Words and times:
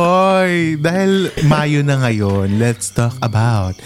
Hoy, 0.00 0.80
dahil 0.80 1.28
Mayo 1.44 1.84
na 1.84 2.00
ngayon, 2.00 2.56
let's 2.56 2.88
talk 2.88 3.12
about 3.20 3.76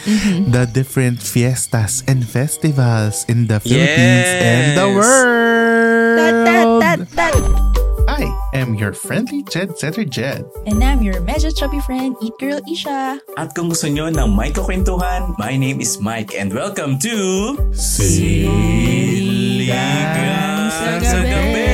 the 0.54 0.70
different 0.70 1.18
fiestas 1.18 2.06
and 2.06 2.22
festivals 2.22 3.27
in 3.27 3.50
the 3.50 3.58
Philippines 3.58 4.30
and 4.38 4.78
the 4.78 4.86
Yes. 4.86 4.94
world. 4.94 7.57
Am 8.52 8.74
your 8.74 8.92
friendly 8.92 9.42
Jed 9.42 9.78
Setter 9.78 10.04
Jed. 10.04 10.44
And 10.66 10.82
I'm 10.82 11.02
your 11.02 11.20
medyo 11.20 11.52
chubby 11.54 11.80
friend, 11.80 12.16
Eat 12.22 12.32
Girl 12.40 12.60
Isha. 12.64 13.20
At 13.36 13.54
kung 13.54 13.68
gusto 13.68 13.88
nyo 13.88 14.08
ng 14.08 14.36
may 14.36 14.52
kukwentuhan, 14.52 15.36
my 15.36 15.56
name 15.56 15.80
is 15.80 16.00
Mike 16.00 16.32
and 16.34 16.52
welcome 16.52 16.98
to 17.04 17.56
Siligang 17.76 18.38
sa 21.05 21.20
Gabi! 21.20 21.68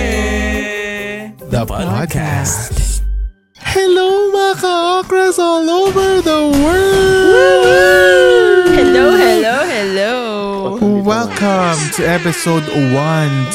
The 1.50 1.62
podcast. 1.66 3.02
Hello 3.62 4.30
mga 4.34 4.54
ka-okras 4.58 5.38
all 5.38 5.66
over 5.66 6.22
the 6.22 6.40
world! 6.62 7.23
To 11.94 12.02
episode 12.02 12.66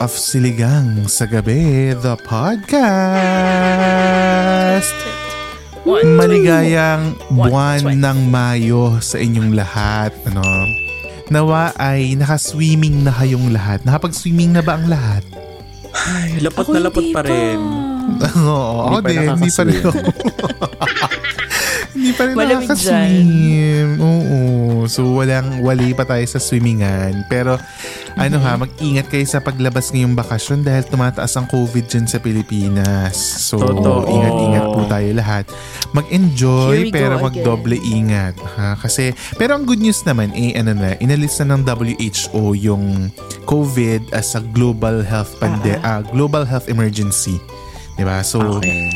of 0.00 0.08
Siligang 0.16 1.04
sa 1.04 1.28
Gabi, 1.28 1.92
the 2.00 2.16
podcast. 2.24 2.56
Maligayang 5.84 7.12
buwan 7.28 8.00
ng 8.00 8.32
Mayo 8.32 9.04
sa 9.04 9.20
inyong 9.20 9.52
lahat. 9.52 10.16
Ano? 10.32 10.48
Nawa 11.28 11.76
ay 11.76 12.16
nakaswimming 12.16 13.04
na 13.04 13.12
kayong 13.12 13.52
lahat. 13.52 13.84
Nakapag-swimming 13.84 14.56
na 14.56 14.64
ba 14.64 14.80
ang 14.80 14.88
lahat? 14.88 15.28
Ay, 16.08 16.40
lapot 16.40 16.72
na 16.72 16.88
lapot 16.88 17.04
pa 17.12 17.20
rin. 17.20 17.60
Oo, 18.48 18.96
ako 18.96 19.04
Hindi 19.04 19.04
pa 19.04 19.10
din. 19.12 19.28
Hindi 19.28 19.52
pa 19.52 19.62
rin 19.68 19.76
ako. 19.76 20.00
Hindi 21.94 22.10
pa 22.12 22.22
rin 22.26 22.34
Malamig 22.34 22.66
nakakaswim. 22.66 23.88
Oo. 24.02 24.38
So, 24.90 25.16
walang, 25.16 25.62
wali 25.62 25.94
pa 25.94 26.04
tayo 26.04 26.26
sa 26.26 26.42
swimmingan. 26.42 27.24
Pero, 27.30 27.56
ano 28.18 28.36
ha, 28.42 28.58
mag-ingat 28.58 29.06
kayo 29.08 29.24
sa 29.24 29.38
paglabas 29.40 29.94
ngayong 29.94 30.18
bakasyon 30.18 30.66
dahil 30.66 30.82
tumataas 30.84 31.32
ang 31.38 31.46
COVID 31.46 31.86
dyan 31.86 32.06
sa 32.10 32.18
Pilipinas. 32.18 33.14
So, 33.16 33.62
Totoo. 33.62 34.10
ingat-ingat 34.10 34.66
po 34.74 34.80
tayo 34.90 35.08
lahat. 35.14 35.44
Mag-enjoy, 35.94 36.90
pero 36.90 37.22
mag-doble 37.22 37.78
ingat. 37.78 38.34
Ha? 38.58 38.74
Kasi, 38.76 39.14
pero 39.38 39.54
ang 39.54 39.62
good 39.64 39.80
news 39.80 40.02
naman, 40.02 40.34
eh, 40.34 40.58
ano 40.58 40.74
na, 40.74 40.98
inalis 40.98 41.38
na 41.40 41.54
ng 41.54 41.62
WHO 41.62 42.58
yung 42.58 43.08
COVID 43.46 44.12
as 44.12 44.34
a 44.34 44.42
global 44.52 45.04
health 45.04 45.36
pande 45.38 45.76
ah, 45.84 46.00
global 46.12 46.42
health 46.42 46.66
emergency. 46.66 47.38
Diba? 47.94 48.26
So, 48.26 48.58
Okay. 48.58 48.90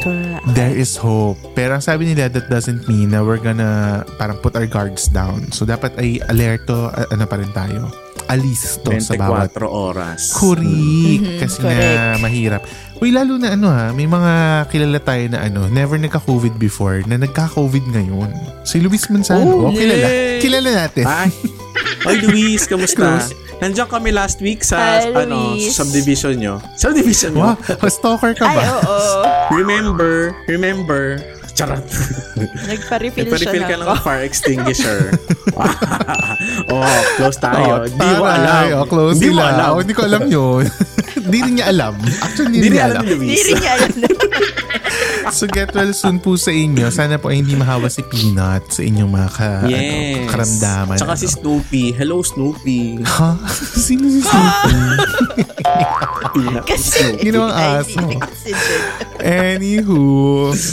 there 0.53 0.75
is 0.75 0.99
hope. 0.99 1.39
Pero 1.55 1.79
ang 1.79 1.85
sabi 1.85 2.11
nila, 2.11 2.27
that 2.29 2.51
doesn't 2.51 2.83
mean 2.85 3.15
na 3.15 3.23
we're 3.23 3.39
gonna 3.39 4.03
parang 4.19 4.39
put 4.39 4.59
our 4.59 4.67
guards 4.67 5.07
down. 5.07 5.51
So, 5.51 5.63
dapat 5.63 5.95
ay 5.97 6.19
alerto, 6.27 6.91
a- 6.91 7.07
ano 7.09 7.23
pa 7.25 7.39
rin 7.39 7.51
tayo. 7.53 7.95
Alisto 8.29 8.93
sa 9.01 9.17
bawat 9.17 9.55
24 9.57 9.65
oras. 9.65 10.37
Correct. 10.37 11.25
Kasi 11.41 11.59
nga 11.59 11.73
correct. 11.73 12.21
mahirap. 12.21 12.63
Uy, 12.99 13.09
lalo 13.09 13.39
na 13.39 13.55
ano 13.55 13.71
ha, 13.71 13.89
may 13.89 14.05
mga 14.05 14.33
kilala 14.69 14.99
tayo 14.99 15.25
na 15.31 15.47
ano, 15.47 15.71
never 15.71 15.97
nagka-COVID 15.97 16.59
before, 16.59 17.01
na 17.07 17.17
nagka-COVID 17.17 17.89
ngayon. 17.89 18.29
Si 18.67 18.83
Luis 18.83 19.07
Manzano. 19.09 19.47
Oh, 19.47 19.71
oh, 19.71 19.73
kilala. 19.73 20.07
Kilala 20.43 20.71
natin. 20.77 21.05
Ay, 21.07 21.31
Oy 22.05 22.17
Luis, 22.23 22.65
kamusta? 22.65 23.19
Luis. 23.19 23.29
Nandiyan 23.59 23.89
kami 23.91 24.11
last 24.11 24.39
week 24.39 24.63
sa 24.63 25.03
Hi, 25.03 25.11
ano, 25.11 25.59
Luis. 25.59 25.75
sa 25.75 25.83
subdivision 25.83 26.35
nyo. 26.39 26.55
Subdivision 26.75 27.35
Wow, 27.35 27.59
nyo. 27.59 27.89
stalker 27.91 28.33
ka 28.33 28.47
Ay, 28.47 28.55
ba? 28.55 28.79
oo. 28.79 28.99
Remember, 29.51 30.31
remember, 30.47 31.19
charot. 31.59 31.83
Nagpa-refill 32.71 33.27
siya 33.27 33.51
Nagpa-refill 33.51 33.65
ka 33.67 33.75
ng 33.77 33.89
fire 33.99 34.23
extinguisher. 34.23 35.11
oh, 36.71 36.87
close 37.19 37.35
tayo. 37.37 37.83
Di 37.91 38.11
mo 38.15 38.25
alam. 38.25 38.63
Oh, 38.79 38.87
close 38.87 39.19
Di 39.19 39.27
mo 39.27 39.43
sila. 39.43 39.51
alam. 39.51 39.71
Oh, 39.75 39.81
hindi 39.83 39.95
ko 39.95 40.03
alam 40.07 40.23
yun. 40.31 40.65
Hindi 41.19 41.45
rin 41.45 41.55
niya 41.61 41.67
alam. 41.69 41.93
Actually, 42.25 42.57
hindi, 42.57 42.73
rin 42.73 42.79
niya 42.79 42.85
alam. 42.89 43.03
Hindi 43.05 43.37
rin 43.43 43.57
niya 43.59 43.73
alam. 43.75 43.91
So 45.29 45.45
get 45.45 45.71
well 45.71 45.93
soon 45.93 46.19
po 46.19 46.35
sa 46.35 46.49
inyo. 46.49 46.89
Sana 46.89 47.17
po 47.17 47.29
ay 47.29 47.41
hindi 47.41 47.53
mahawa 47.53 47.87
si 47.87 48.01
Peanut 48.03 48.65
sa 48.67 48.81
inyong 48.81 49.11
mga 49.11 49.29
ka, 49.31 49.49
ano, 49.61 49.71
Yes. 49.71 50.25
karamdaman. 50.27 50.97
Tsaka 50.97 51.15
si 51.15 51.27
ano. 51.27 51.35
Snoopy. 51.35 51.85
Hello, 51.93 52.17
Snoopy. 52.21 52.81
Ha? 53.03 53.31
Sino 53.77 54.05
si 54.07 54.21
Snoopy? 54.21 54.77
Kasi 56.65 57.19
Ginawang 57.21 57.53
aso. 57.53 58.01
si. 58.35 58.53
Anywho. 59.19 60.01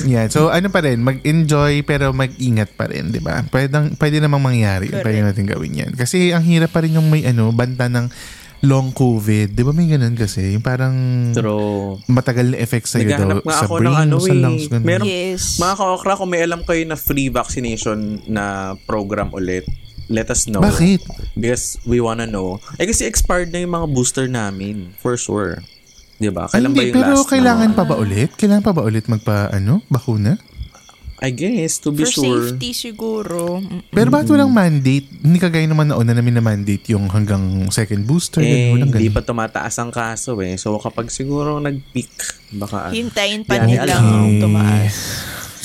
Yan. 0.07 0.27
So 0.29 0.47
ano 0.47 0.69
pa 0.69 0.79
rin, 0.79 1.01
mag-enjoy 1.01 1.83
pero 1.83 2.11
mag-ingat 2.11 2.71
pa 2.73 2.87
rin, 2.87 3.09
di 3.09 3.19
ba? 3.19 3.43
Pwede, 3.43 3.69
pwede 3.95 4.17
namang 4.19 4.43
mangyari. 4.45 4.87
Correct. 4.87 5.03
Pwede 5.03 5.19
natin 5.21 5.45
gawin 5.45 5.73
yan. 5.75 5.91
Kasi 5.93 6.31
ang 6.31 6.43
hirap 6.43 6.71
pa 6.71 6.79
rin 6.79 6.95
yung 6.95 7.09
may 7.09 7.25
ano, 7.25 7.51
banta 7.51 7.87
ng 7.87 8.07
long 8.61 8.89
COVID. 8.89 9.51
Di 9.51 9.61
ba 9.61 9.71
may 9.71 9.85
ganun 9.85 10.13
kasi? 10.13 10.53
Yung 10.53 10.61
parang 10.61 10.95
True. 11.31 11.99
matagal 12.07 12.53
na 12.53 12.57
effect 12.57 12.87
sa'yo 12.87 13.09
daw. 13.09 13.41
Nga 13.41 13.51
sa 13.51 13.65
ako 13.65 13.73
brain, 13.77 13.87
ng 13.87 13.97
ano 13.97 14.15
sa 14.17 14.31
eh. 14.31 14.39
lungs. 14.39 14.63
Ganun. 14.67 14.85
Meron, 14.85 15.05
Yes. 15.05 15.57
Mga 15.57 15.73
ka-okra, 15.75 16.13
kung 16.15 16.29
may 16.29 16.41
alam 16.41 16.61
kayo 16.61 16.81
na 16.83 16.95
free 16.95 17.27
vaccination 17.27 17.97
na 18.25 18.43
program 18.85 19.29
ulit, 19.31 19.67
let 20.07 20.29
us 20.29 20.45
know. 20.45 20.61
Bakit? 20.61 21.01
Because 21.33 21.81
we 21.83 21.97
wanna 21.97 22.25
know. 22.25 22.61
Eh 22.77 22.85
kasi 22.85 23.03
expired 23.03 23.49
na 23.49 23.59
yung 23.59 23.73
mga 23.73 23.87
booster 23.89 24.25
namin. 24.25 24.93
For 24.97 25.13
sure. 25.15 25.59
Di 26.15 26.31
ba? 26.31 26.47
Kailan 26.47 26.71
ba 26.71 26.79
Hindi, 26.79 26.89
yung 26.89 26.95
pero 26.95 27.13
last 27.17 27.27
kailangan 27.27 27.69
na? 27.71 27.75
pa 27.75 27.83
ba 27.83 27.95
ulit? 27.99 28.29
Kailangan 28.33 28.63
pa 28.63 28.71
ba 28.71 28.81
ulit 28.81 29.05
magpa, 29.05 29.51
ano, 29.51 29.83
bakuna? 29.89 30.39
I 31.15 31.31
guess, 31.31 31.79
to 31.79 31.95
be 31.95 32.03
For 32.03 32.11
sure. 32.11 32.51
safety 32.51 32.75
siguro. 32.75 33.63
Mm. 33.63 33.87
Pero 33.87 34.11
bakit 34.11 34.27
walang 34.27 34.51
mandate? 34.51 35.07
Hindi 35.07 35.39
kagaya 35.39 35.63
naman 35.63 35.87
nauna 35.87 36.11
namin 36.11 36.35
na 36.35 36.43
mandate 36.43 36.91
yung 36.91 37.07
hanggang 37.07 37.39
second 37.71 38.03
booster. 38.03 38.43
Eh, 38.43 38.75
ganun, 38.75 38.91
hindi 38.91 39.07
ganun. 39.07 39.15
pa 39.15 39.21
tumataas 39.23 39.79
ang 39.79 39.95
kaso 39.95 40.35
eh. 40.43 40.59
So 40.59 40.75
kapag 40.75 41.07
siguro 41.07 41.55
nag-peak, 41.57 42.11
baka... 42.53 42.91
Hintayin 42.91 43.47
pa 43.47 43.63
nilang 43.63 43.87
alam. 43.87 44.43
tumaas. 44.43 44.95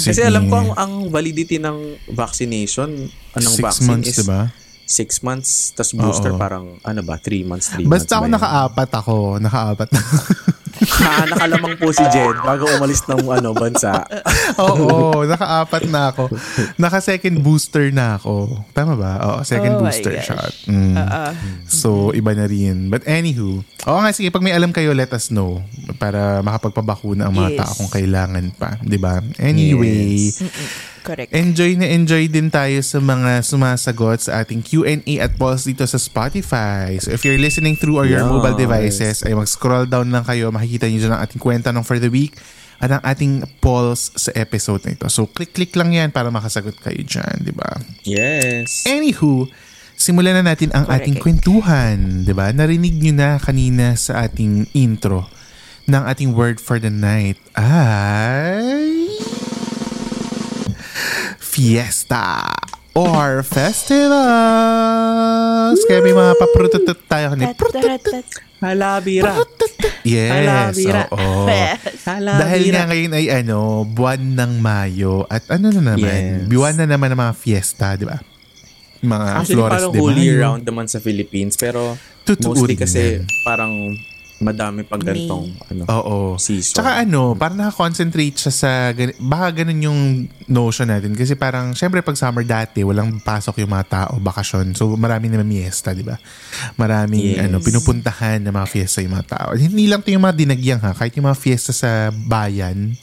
Kasi 0.01 0.17
Sige. 0.17 0.25
alam 0.25 0.47
ko 0.47 0.55
ang, 0.57 0.71
ang 0.79 0.93
validity 1.11 1.59
ng 1.59 1.77
vaccination, 2.09 2.89
anong 3.35 3.57
Six 3.59 3.61
vaccine 3.61 3.89
months, 3.91 4.09
is 4.09 4.19
diba? 4.23 4.41
six 4.87 5.11
months, 5.21 5.51
tas 5.71 5.91
booster 5.93 6.33
Oo. 6.33 6.39
parang, 6.39 6.79
ano 6.81 7.01
ba, 7.05 7.15
three 7.15 7.43
months, 7.43 7.71
three 7.71 7.85
Basta 7.85 8.17
ako 8.17 8.25
months 8.25 8.25
ba 8.25 8.27
yun? 8.27 8.35
nakaapat 8.35 8.91
ako. 8.97 9.15
Nakaapat 9.39 9.89
na. 10.81 10.89
Ha, 10.91 11.13
nakalamang 11.27 11.75
po 11.77 11.91
si 11.91 12.05
Jed 12.07 12.37
bago 12.39 12.65
umalis 12.71 13.05
ng 13.05 13.21
ano, 13.23 13.53
bansa. 13.53 14.01
Oo, 14.63 15.23
nakaapat 15.23 15.87
na 15.87 16.11
ako. 16.11 16.33
Naka-second 16.77 17.37
booster 17.39 17.89
na 17.89 18.17
ako. 18.17 18.65
Tama 18.71 18.95
ba? 18.95 19.13
Oo, 19.23 19.39
second 19.43 19.77
Oh 19.77 19.81
booster 19.81 20.15
gosh. 20.15 20.27
shot. 20.27 20.55
Mm. 20.67 20.95
Ah, 20.97 21.33
So, 21.65 22.11
iba 22.11 22.33
na 22.33 22.45
rin. 22.45 22.89
But 22.89 23.05
anywho, 23.05 23.61
oo 23.63 23.99
nga, 23.99 24.11
sige, 24.11 24.29
pag 24.29 24.41
may 24.41 24.53
alam 24.53 24.71
kayo, 24.71 24.91
let 24.91 25.11
us 25.11 25.29
know 25.29 25.61
para 25.97 26.41
makapagpabakuna 26.41 27.27
ang 27.27 27.35
mga 27.35 27.51
Yes. 27.51 27.59
tao 27.59 27.73
kung 27.77 27.91
kailangan 27.91 28.45
pa. 28.53 28.79
'di 28.81 28.97
ba? 28.97 29.19
Anyway, 29.39 30.29
Yes. 30.29 30.43
Correct. 31.03 31.31
enjoy 31.31 31.75
na 31.75 31.87
enjoy 31.87 32.27
din 32.27 32.49
tayo 32.49 32.81
sa 32.81 32.99
mga 32.99 33.41
sumasagot 33.41 34.25
sa 34.25 34.41
ating 34.41 34.61
Q&A 34.61 35.01
at 35.19 35.35
polls 35.35 35.65
dito 35.65 35.85
sa 35.85 35.97
Spotify. 35.97 36.97
So, 36.97 37.11
if 37.11 37.23
you're 37.23 37.39
listening 37.39 37.75
through 37.75 37.97
or 37.97 38.07
your 38.07 38.23
Yes. 38.23 38.31
mobile 38.31 38.55
devices, 38.55 39.17
ay 39.23 39.33
mag-scroll 39.33 39.85
down 39.85 40.09
lang 40.09 40.23
kayo. 40.23 40.49
Makikita 40.49 40.87
niyo 40.87 41.05
dyan 41.05 41.15
ang 41.15 41.23
ating 41.23 41.39
kwenta 41.39 41.71
ng 41.71 41.83
for 41.83 41.97
the 41.97 42.09
week 42.09 42.37
at 42.79 42.89
ang 42.91 43.03
ating 43.03 43.45
polls 43.61 44.09
sa 44.17 44.33
episode 44.33 44.81
na 44.85 44.97
ito. 44.97 45.05
So, 45.09 45.29
click-click 45.29 45.77
lang 45.77 45.93
yan 45.93 46.09
para 46.11 46.29
makasagot 46.29 46.81
kayo 46.81 47.01
dyan, 47.01 47.45
di 47.45 47.53
ba? 47.53 47.77
Yes. 48.03 48.89
Anywho, 48.89 49.53
simulan 49.95 50.41
na 50.41 50.57
natin 50.57 50.73
ang 50.73 50.89
Correct. 50.89 51.05
ating 51.05 51.17
kwentuhan, 51.21 52.25
'di 52.25 52.33
ba? 52.33 52.49
Narinig 52.57 52.97
niyo 52.97 53.13
na 53.13 53.37
kanina 53.37 53.93
sa 54.01 54.25
ating 54.25 54.73
intro 54.73 55.29
ng 55.85 56.03
ating 56.09 56.33
word 56.33 56.57
for 56.57 56.81
the 56.81 56.89
night 56.89 57.37
ay 57.53 58.90
fiesta. 61.61 62.49
or 62.91 63.47
festivals. 63.47 64.11
Kaya 65.87 66.03
may 66.03 66.11
mga 66.11 66.33
paprututut 66.37 66.99
tayo. 67.07 67.39
Ni 67.39 67.47
Halabira. 68.59 69.39
Yes. 70.03 70.33
Halabira. 70.35 71.03
Oo. 71.15 71.47
Halabira. 72.03 72.41
Dahil 72.43 72.63
nga 72.69 72.83
ngayon 72.91 73.13
ay 73.15 73.27
ano, 73.31 73.87
buwan 73.87 74.35
ng 74.35 74.53
Mayo 74.59 75.23
at 75.29 75.47
ano 75.49 75.71
na 75.71 75.95
naman, 75.95 76.03
Yes. 76.03 76.51
buwan 76.51 76.75
na 76.77 76.91
naman 76.91 77.15
ng 77.15 77.21
mga 77.21 77.35
fiesta, 77.39 77.95
di 77.95 78.05
ba? 78.05 78.19
Mga 79.01 79.27
Actually, 79.39 79.55
Flores 79.55 79.73
parang 79.73 79.93
de 79.95 79.99
whole 80.03 80.13
Mayo. 80.13 80.27
year 80.27 80.39
round 80.43 80.63
naman 80.67 80.85
sa 80.85 80.99
Philippines. 80.99 81.55
Pero 81.55 81.95
Totoo 82.27 82.53
mostly 82.53 82.75
kasi 82.75 83.23
yan. 83.23 83.25
parang 83.47 83.73
madami 84.41 84.89
pang 84.89 84.99
ganitong 84.99 85.53
ano, 85.69 85.83
Oo. 85.87 86.17
season. 86.41 86.81
Tsaka 86.81 87.05
ano, 87.05 87.37
parang 87.37 87.61
nakakoncentrate 87.61 88.37
siya 88.41 88.53
sa, 88.53 88.71
gani- 88.91 89.13
baka 89.21 89.63
ganun 89.63 89.81
yung 89.85 90.01
notion 90.49 90.89
natin. 90.89 91.13
Kasi 91.13 91.37
parang, 91.37 91.77
syempre 91.77 92.01
pag 92.01 92.17
summer 92.17 92.41
dati, 92.43 92.81
walang 92.81 93.21
pasok 93.21 93.61
yung 93.61 93.71
mga 93.71 93.87
tao, 93.87 94.13
bakasyon. 94.17 94.73
So 94.73 94.89
marami 94.97 95.29
naman 95.29 95.45
miesta, 95.45 95.93
di 95.93 96.01
ba? 96.01 96.17
Maraming 96.81 97.37
Yes. 97.37 97.45
ano, 97.45 97.61
pinupuntahan 97.61 98.41
ng 98.41 98.55
mga 98.57 98.69
fiesta 98.69 99.05
yung 99.05 99.13
mga 99.13 99.29
tao. 99.29 99.49
Hindi 99.53 99.85
lang 99.85 100.01
to 100.01 100.09
yung 100.09 100.25
mga 100.25 100.37
dinagyang 100.41 100.81
ha, 100.81 100.97
kahit 100.97 101.13
yung 101.15 101.29
mga 101.29 101.37
fiesta 101.37 101.77
sa 101.77 102.09
bayan, 102.09 102.97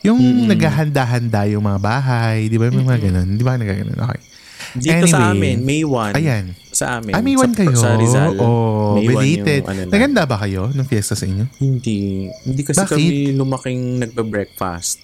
yung 0.00 0.16
naghahanda-handa 0.48 1.44
yung 1.52 1.60
mga 1.60 1.76
bahay, 1.76 2.48
di 2.48 2.56
ba? 2.56 2.72
May 2.72 2.80
mga 2.80 3.12
ganun. 3.12 3.36
Di 3.36 3.44
ba 3.44 3.60
nagaganon? 3.60 4.00
Okay. 4.00 4.29
Dito 4.72 5.06
sa 5.06 5.28
Anyway. 5.28 5.56
amin, 5.56 5.56
May 5.60 5.82
1. 5.82 6.14
Ayan. 6.14 6.44
Sa 6.70 6.96
amin. 6.96 7.12
Ah, 7.12 7.20
may 7.20 7.34
one 7.34 7.50
sa, 7.50 7.58
kayo? 7.58 7.74
Sa 7.74 7.88
Rizal. 7.94 8.38
Oh, 8.38 8.94
May 8.94 9.10
one 9.10 9.18
belated. 9.18 9.60
yung 9.60 9.68
ano 9.68 9.80
na. 9.82 9.90
Naganda 9.90 10.22
ba 10.22 10.38
kayo 10.38 10.68
ng 10.68 10.86
fiesta 10.86 11.12
sa 11.12 11.24
inyo? 11.24 11.44
Hindi. 11.58 12.30
Hindi 12.40 12.62
kasi 12.62 12.78
Bakit? 12.78 12.94
kami 12.94 13.06
lumaking 13.34 13.80
nagbe-breakfast. 13.98 15.02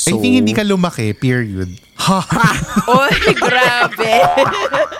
I 0.00 0.14
So, 0.14 0.16
think 0.16 0.38
hindi 0.38 0.54
ka 0.54 0.62
lumaki, 0.62 1.10
period. 1.12 1.74
Ha! 1.98 2.22
Oy, 2.96 3.12
grabe. 3.34 4.14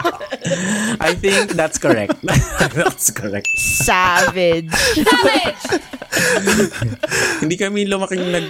I 1.00 1.14
think 1.14 1.54
that's 1.54 1.78
correct. 1.78 2.18
that's 2.74 3.08
correct. 3.08 3.46
Savage. 3.56 4.68
hindi 7.40 7.54
kami 7.54 7.86
lumaking 7.86 8.28
nag 8.28 8.46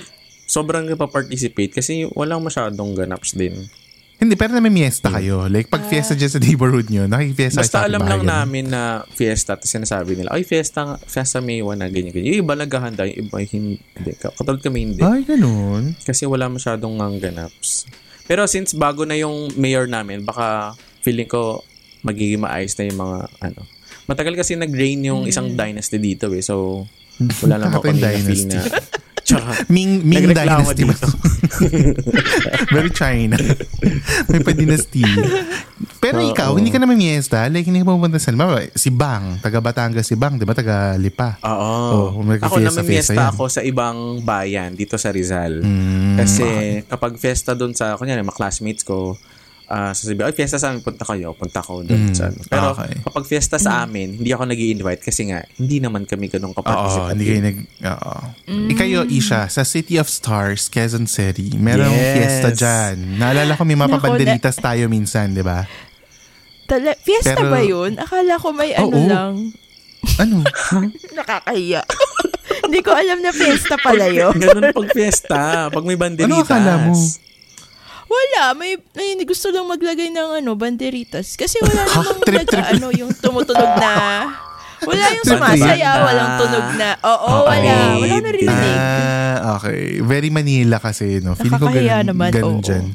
sobrang 0.51 0.83
nagpa-participate 0.85 1.71
kasi 1.73 2.09
walang 2.11 2.43
masyadong 2.43 2.97
ganaps 2.97 3.31
din. 3.33 3.55
Hindi, 4.20 4.37
pero 4.37 4.52
na 4.52 4.61
may 4.61 4.69
miesta 4.69 5.08
kayo. 5.08 5.49
Like, 5.49 5.72
pag 5.72 5.88
fiesta 5.88 6.12
dyan 6.12 6.28
sa 6.28 6.37
neighborhood 6.44 6.93
nyo, 6.93 7.08
nakikifiesta 7.08 7.64
Basta 7.64 7.81
kayo 7.81 7.84
sa 7.84 7.88
alam 7.88 8.05
lang 8.05 8.22
namin 8.28 8.69
na 8.69 9.08
fiesta 9.17 9.56
tapos 9.56 9.72
sinasabi 9.72 10.12
nila, 10.20 10.37
ay 10.37 10.44
fiesta, 10.44 11.00
fiesta 11.08 11.40
May 11.40 11.64
1 11.64 11.81
na 11.81 11.88
ganyan, 11.88 12.12
ganyan. 12.12 12.37
Yung 12.37 12.40
iba 12.44 12.52
naghahanda, 12.52 13.08
yung 13.08 13.32
iba 13.32 13.37
hindi. 13.40 13.81
Katulad 14.20 14.61
kami 14.61 14.93
hindi. 14.93 15.00
Ay, 15.00 15.25
ganun. 15.25 15.96
Kasi 16.05 16.28
wala 16.28 16.52
masyadong 16.52 17.00
ang 17.00 17.17
ganaps. 17.17 17.88
Pero 18.28 18.44
since 18.44 18.76
bago 18.76 19.08
na 19.08 19.17
yung 19.17 19.56
mayor 19.56 19.88
namin, 19.88 20.23
baka 20.23 20.76
feeling 21.00 21.26
ko 21.26 21.64
magiging 22.05 22.44
maayos 22.44 22.76
na 22.76 22.93
yung 22.93 23.00
mga 23.00 23.19
ano. 23.40 23.61
Matagal 24.05 24.37
kasi 24.37 24.52
nag-reign 24.55 25.00
yung 25.08 25.25
isang 25.25 25.56
dynasty 25.56 25.96
dito 25.96 26.28
eh. 26.37 26.44
So, 26.44 26.84
wala 27.43 27.56
lang 27.56 27.73
ako 27.73 27.88
kanina 27.88 28.12
feel 28.20 28.52
na. 28.52 28.69
Tsaka, 29.31 29.50
Ming, 29.75 30.03
Ming 30.03 30.35
Dynasty 30.35 30.82
dito. 30.82 31.06
Very 32.75 32.91
China. 32.91 33.38
may 34.27 34.41
pa-dynasty. 34.43 35.03
Pero 36.03 36.19
Oo. 36.21 36.31
ikaw, 36.31 36.50
hindi 36.56 36.75
ka 36.75 36.79
naman 36.82 36.99
miesta. 36.99 37.47
Like, 37.47 37.67
hindi 37.67 37.81
ka 37.82 37.88
pupunta 37.88 38.19
sa, 38.19 38.35
Halimbawa, 38.35 38.67
si 38.75 38.91
Bang, 38.91 39.38
taga 39.38 39.62
Batangas 39.62 40.06
si 40.06 40.17
Bang, 40.19 40.37
di 40.37 40.44
ba? 40.44 40.55
Taga 40.56 40.99
Lipa. 40.99 41.38
Oo. 41.44 42.15
Oh, 42.19 42.25
ako 42.25 42.59
namimiesta 42.59 43.15
yan. 43.15 43.31
ako 43.31 43.43
sa 43.47 43.61
ibang 43.62 44.21
bayan 44.21 44.75
dito 44.75 44.99
sa 44.99 45.15
Rizal. 45.15 45.62
Mm, 45.62 46.17
Kasi 46.19 46.47
kapag 46.87 47.17
fiesta 47.17 47.55
doon 47.55 47.73
sa, 47.73 47.94
kunyari, 47.94 48.21
mga 48.21 48.37
classmates 48.37 48.83
ko, 48.83 49.15
ah 49.70 49.94
sasabi, 49.94 50.19
ay, 50.20 50.34
fiesta 50.34 50.58
sa 50.58 50.69
amin, 50.69 50.82
punta 50.82 51.06
kayo, 51.06 51.31
punta 51.32 51.62
ko 51.62 51.87
doon 51.87 52.11
Mm, 52.11 52.12
sa 52.12 52.26
ano. 52.26 52.43
Pero 52.43 52.67
okay. 52.75 52.90
kapag 53.00 53.25
fiesta 53.25 53.55
sa 53.55 53.87
amin, 53.87 54.19
hindi 54.19 54.28
ako 54.28 54.43
nag 54.44 54.58
invite 54.58 54.99
kasi 55.00 55.31
nga, 55.31 55.46
hindi 55.55 55.78
naman 55.78 56.02
kami 56.05 56.26
ganun 56.26 56.50
Oo, 56.50 56.58
kaparticipative. 56.58 57.14
hindi 57.14 57.25
kayo 57.25 57.40
nag... 57.40 57.56
Oo. 57.87 58.14
Ikayo, 58.67 58.99
Isha, 59.06 59.46
sa 59.46 59.62
City 59.62 59.94
of 59.96 60.11
Stars, 60.11 60.67
Quezon 60.67 61.06
City, 61.06 61.55
merong 61.55 61.87
Yes. 61.88 62.12
fiesta 62.12 62.50
dyan. 62.50 63.17
Naalala 63.17 63.55
ko 63.55 63.62
may 63.62 63.78
papanderitas 63.78 64.58
tayo 64.58 64.90
minsan, 64.90 65.31
di 65.31 65.40
ba? 65.40 65.62
Tala, 66.66 66.90
fiesta 66.99 67.38
Pero- 67.38 67.50
ba 67.50 67.62
yun? 67.62 67.94
Akala 67.94 68.34
ko 68.37 68.50
may 68.50 68.75
ano 68.75 68.90
Oo. 68.90 69.06
lang. 69.06 69.34
Ano? 70.19 70.43
Nakakahiya. 71.16 71.82
Hindi 72.66 72.81
ko 72.82 72.90
alam 72.90 73.19
na 73.19 73.31
fiesta 73.31 73.78
pala 73.78 74.06
yun. 74.06 74.34
Ganun 74.34 74.75
pag 74.75 74.88
fiesta, 74.90 75.40
pag 75.69 75.84
may 75.87 75.94
banderitas. 75.94 76.26
Ano 76.26 76.43
akala 76.43 76.75
mo? 76.87 76.94
Wala, 78.11 78.53
may, 78.53 78.75
may 78.93 79.23
gusto 79.23 79.49
lang 79.49 79.65
maglagay 79.65 80.11
ng 80.11 80.43
ano, 80.43 80.51
banderitas. 80.53 81.39
Kasi 81.39 81.62
wala 81.62 81.87
namang 81.89 82.19
Trip, 82.21 82.37
nag, 82.37 82.49
trip. 82.49 82.67
ano, 82.69 82.87
yung 82.91 83.15
tumutunog 83.15 83.73
na. 83.79 83.95
Wala 84.81 85.05
yung 85.12 85.27
sumasaya, 85.29 85.91
walang 86.03 86.33
tunog 86.37 86.69
na. 86.75 86.91
Oo, 87.01 87.29
Okay. 87.45 87.61
wala. 87.61 87.75
Wala 87.97 88.17
narinig. 88.19 88.79
Ah, 88.81 89.55
okay. 89.55 89.81
Very 90.01 90.29
Manila 90.29 90.77
kasi, 90.77 91.21
no? 91.21 91.37
Feeling 91.37 91.55
ko 91.55 91.69
ganun, 91.69 92.07
naman, 92.09 92.31
ganun 92.31 92.59
oo. 92.59 92.65
dyan. 92.65 92.87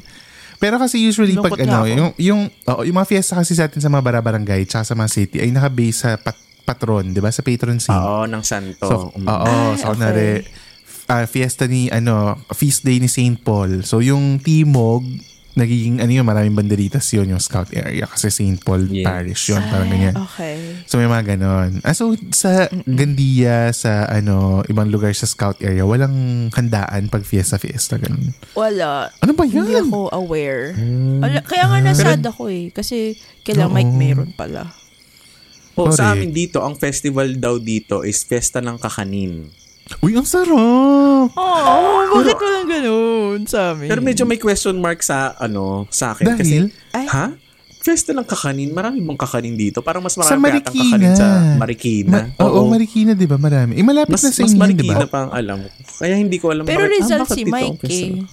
Pero 0.56 0.76
kasi 0.76 0.98
usually 0.98 1.32
pag 1.32 1.52
Lungkot 1.52 1.60
nga 1.60 1.68
ano, 1.70 1.78
ako. 1.78 1.94
yung, 1.94 2.10
yung, 2.18 2.40
oo, 2.48 2.80
yung 2.82 2.96
mga 2.96 3.08
fiesta 3.08 3.36
kasi 3.36 3.52
sa 3.52 3.68
atin 3.68 3.78
sa 3.78 3.88
mga 3.88 4.02
barabarangay 4.02 4.64
tsaka 4.64 4.84
sa 4.84 4.94
mga 4.94 5.10
city 5.10 5.36
ay 5.38 5.48
nakabase 5.48 5.94
sa 5.94 6.10
pat- 6.16 6.44
patron, 6.66 7.06
di 7.06 7.20
ba? 7.20 7.30
Sa 7.30 7.40
patron 7.40 7.78
saint. 7.78 7.94
Oo, 7.94 8.26
ng 8.26 8.42
santo. 8.42 8.82
So, 8.82 8.96
Mm. 9.14 9.22
oo, 9.24 9.46
Ay, 9.46 9.78
so 9.78 9.92
okay. 9.94 10.42
Ah, 11.06 11.26
fiesta 11.26 11.66
ni, 11.66 11.90
ano, 11.90 12.38
feast 12.52 12.82
day 12.82 12.98
ni 12.98 13.06
St. 13.06 13.38
Paul. 13.38 13.82
So, 13.82 14.02
yung 14.02 14.42
Timog, 14.42 15.06
nagiging, 15.56 16.04
ano 16.04 16.12
yun, 16.12 16.26
maraming 16.28 16.52
banderitas 16.52 17.08
yun, 17.16 17.32
yung 17.32 17.40
scout 17.40 17.72
area. 17.72 18.04
Kasi 18.04 18.28
St. 18.28 18.60
Paul 18.60 18.92
Yes. 18.92 19.08
Parish 19.08 19.42
yun, 19.48 19.62
parang 19.72 19.88
ganyan. 19.88 20.14
Okay. 20.28 20.84
So, 20.84 21.00
may 21.00 21.08
mga 21.08 21.34
ganon. 21.34 21.80
Ah, 21.80 21.96
so, 21.96 22.12
sa 22.28 22.68
Gandia, 22.84 23.72
sa, 23.72 24.04
ano, 24.04 24.60
ibang 24.68 24.92
lugar 24.92 25.16
sa 25.16 25.24
scout 25.24 25.56
area, 25.64 25.88
walang 25.88 26.48
handaan 26.52 27.08
pag 27.08 27.24
fiesta-fiesta, 27.24 27.96
ganun. 27.96 28.36
Wala. 28.52 29.08
Ano 29.24 29.32
ba 29.32 29.48
Hindi 29.48 29.80
yan? 29.80 29.88
ako 29.88 30.12
aware. 30.12 30.76
Ala, 31.24 31.40
kaya 31.40 31.64
nga 31.72 31.78
nasad 31.80 32.20
ako 32.20 32.52
eh. 32.52 32.68
Kasi 32.68 33.16
kailang 33.40 33.72
Oo. 33.72 33.76
Mike 33.80 33.94
meron 33.96 34.30
pala. 34.36 34.68
Oh, 35.76 35.92
sa 35.92 36.16
amin 36.16 36.32
dito, 36.32 36.64
ang 36.64 36.76
festival 36.76 37.36
daw 37.36 37.60
dito 37.60 38.00
is 38.00 38.24
Fiesta 38.24 38.64
ng 38.64 38.80
Kakanin. 38.80 39.65
Uy, 39.98 40.12
ang 40.12 40.26
sarap! 40.26 41.30
Oh, 41.30 42.02
bakit 42.12 42.34
walang 42.36 42.66
ganun 42.66 43.40
sa 43.44 43.70
amin? 43.70 43.86
Pero 43.86 44.00
medyo 44.00 44.22
may 44.22 44.36
question 44.36 44.74
mark 44.76 44.98
sa 45.00 45.34
ano 45.36 45.86
sa 45.88 46.10
akin 46.10 46.26
Dahil? 46.26 46.38
kasi 46.38 46.56
Ay. 46.90 47.06
ha? 47.06 47.26
Fiesta 47.78 48.10
ng 48.10 48.26
kakanin, 48.26 48.74
marami 48.74 48.98
bang 48.98 49.14
kakanin 49.14 49.54
dito? 49.54 49.78
Parang 49.78 50.02
mas 50.02 50.10
Sa 50.12 50.26
marami 50.34 50.58
yatang 50.58 50.74
Marikina. 50.74 50.90
kakanin 50.90 51.12
sa 51.14 51.26
Marikina. 51.54 52.10
Ma- 52.10 52.44
oo, 52.44 52.66
Marikina, 52.66 53.12
di 53.14 53.26
ba? 53.26 53.38
Marami. 53.38 53.78
Eh, 53.78 53.86
malapit 53.86 54.10
mas, 54.10 54.26
na 54.26 54.34
sa 54.34 54.42
mas 54.42 54.50
inyo, 54.50 54.58
di 54.58 54.58
Marikina 54.58 54.98
ba? 54.98 55.06
pa 55.06 55.18
ang 55.22 55.32
alam 55.32 55.58
ko. 55.62 55.68
Kaya 55.96 56.14
hindi 56.18 56.36
ko 56.36 56.50
alam. 56.50 56.66
Pero 56.66 56.82
bakit- 56.82 56.94
Rizal 56.98 57.20
bakit 57.22 57.30
si 57.32 57.42
Mike 57.46 57.78
fiesta? 57.78 58.26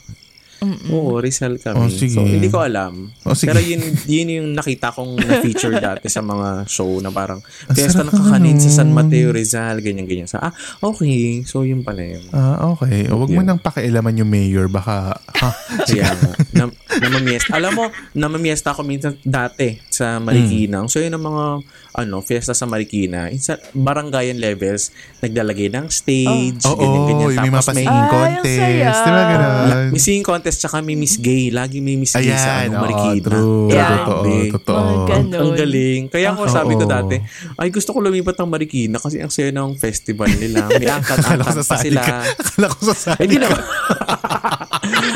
Eh. 0.66 0.94
Oo, 0.94 1.20
Rizal 1.20 1.60
kami. 1.60 1.80
Oh, 1.80 1.92
sige. 1.92 2.16
So, 2.16 2.24
hindi 2.24 2.48
ko 2.48 2.64
alam. 2.64 3.12
Oh, 3.24 3.36
sige. 3.36 3.52
Pero 3.52 3.60
yun, 3.60 3.82
yun 4.06 4.28
yung 4.30 4.50
nakita 4.54 4.90
kong 4.90 5.20
na-feature 5.20 5.76
dati 5.78 6.08
sa 6.08 6.20
mga 6.20 6.64
show 6.66 7.00
na 7.00 7.10
parang 7.10 7.44
sarap 7.70 8.08
ng 8.08 8.12
kakanin 8.12 8.58
sa 8.58 8.82
San 8.82 8.92
Mateo 8.92 9.34
Rizal, 9.34 9.80
ganyan-ganyan. 9.80 10.26
So, 10.26 10.40
ah, 10.40 10.54
okay. 10.80 11.44
So, 11.44 11.64
yun 11.64 11.82
pala 11.82 12.02
yun. 12.02 12.24
Ah, 12.32 12.72
okay. 12.72 13.10
O, 13.10 13.20
wag 13.20 13.30
mo 13.30 13.42
Yeah. 13.42 13.50
nang 13.50 13.60
pakialaman 13.60 14.16
yung 14.16 14.30
mayor. 14.30 14.70
Baka, 14.70 15.18
ha? 15.18 15.50
Kaya 15.90 16.08
nga, 16.08 16.32
na, 16.54 16.64
namamiesta. 17.02 17.58
Alam 17.58 17.72
mo, 17.74 17.84
namamiesta 18.14 18.72
ako 18.72 18.86
minsan 18.86 19.18
dati 19.20 19.82
sa 19.90 20.22
Marikina. 20.22 20.86
So, 20.88 21.02
yun 21.02 21.12
ang 21.12 21.26
mga 21.26 21.46
ano, 21.94 22.20
fiesta 22.20 22.52
sa 22.52 22.66
Marikina. 22.66 23.30
Sa 23.36 23.56
barangayan 23.72 24.36
levels, 24.36 24.90
naglalagay 25.20 25.70
ng 25.70 25.86
stage, 25.88 26.62
Oo, 26.64 26.74
ganyan-ganyan. 26.76 27.22
yung 27.28 27.38
may 27.40 27.52
mga 27.52 27.54
Tapos 27.56 27.68
may, 27.70 27.74
pasinging 27.78 27.94
Ay, 27.94 28.02
ang 28.02 28.12
contest. 28.12 28.58
saya. 28.58 28.90
Di 28.90 29.12
ba 29.12 29.24
ganun? 29.24 29.88
may 29.88 30.02
singing 30.02 30.26
contest, 30.26 30.58
tsaka 30.60 30.78
may 30.80 30.96
Miss 30.96 31.16
Gay. 31.16 31.44
Lagi 31.48 31.78
may 31.80 31.96
Miss 31.96 32.12
Gay 32.12 32.30
sa 32.30 32.52
Ayan, 32.60 32.72
ano, 32.72 32.82
Marikina. 32.82 33.24
true. 33.24 33.70
Yeah. 33.70 33.94
Totoo, 34.04 34.24
totoo. 34.52 34.90
Ganun. 35.06 35.40
Ang 35.40 35.52
galing. 35.54 36.02
Kaya 36.08 36.28
ako 36.30 36.42
sabi 36.48 36.74
ko 36.74 36.84
dati, 36.84 37.16
ay 37.56 37.70
gusto 37.70 37.90
ko 37.90 38.00
lumipat 38.00 38.36
ng 38.36 38.50
Marikina 38.50 38.98
kasi 38.98 39.18
ang 39.18 39.30
saya 39.30 39.50
ng 39.50 39.74
festival 39.76 40.30
nila. 40.30 40.66
May 40.68 40.90
angkat-angkat 40.98 41.56
pa 41.62 41.78
sila. 41.78 42.02
ka. 42.02 42.18
Akala 42.34 42.66
ko 42.68 42.80
sasali 42.84 43.18
Ay, 43.20 43.28
di 43.28 43.38
ka. 43.38 43.46
naman. 43.46 43.62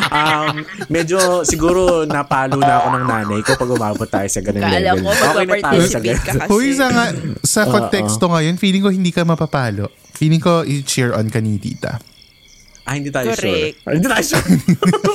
um, 0.10 0.56
medyo 0.88 1.18
siguro 1.44 1.82
napalo 2.04 2.58
na 2.58 2.80
ako 2.80 2.88
ng 2.94 3.06
nanay 3.06 3.40
ko 3.42 3.52
pag 3.56 3.70
umabot 3.70 4.08
tayo 4.08 4.28
sa 4.28 4.40
ganun 4.40 4.64
Kala 4.64 4.80
level. 4.80 5.04
ko 5.04 5.10
Okay 5.10 5.46
na 5.46 5.56
tayo 5.60 5.82
sa 5.84 6.00
mag-participate 6.00 6.18
ka 6.18 6.26
ganun. 6.28 6.40
kasi. 6.40 6.52
Uy, 6.54 6.67
sa, 6.74 6.88
nga, 6.90 7.06
sa 7.44 7.62
konteksto 7.68 8.32
ngayon, 8.32 8.56
feeling 8.58 8.84
ko 8.84 8.90
hindi 8.90 9.12
ka 9.12 9.28
mapapalo. 9.28 9.92
Feeling 10.18 10.42
ko 10.42 10.66
i-cheer 10.66 11.14
on 11.14 11.30
ka 11.30 11.38
ni 11.38 11.62
tita. 11.62 12.02
Ah, 12.88 12.96
hindi 12.96 13.12
tayo 13.12 13.36
Correct. 13.36 13.84
sure. 13.84 13.94
Hindi 14.00 14.08
tayo 14.08 14.24
sure. 14.24 14.48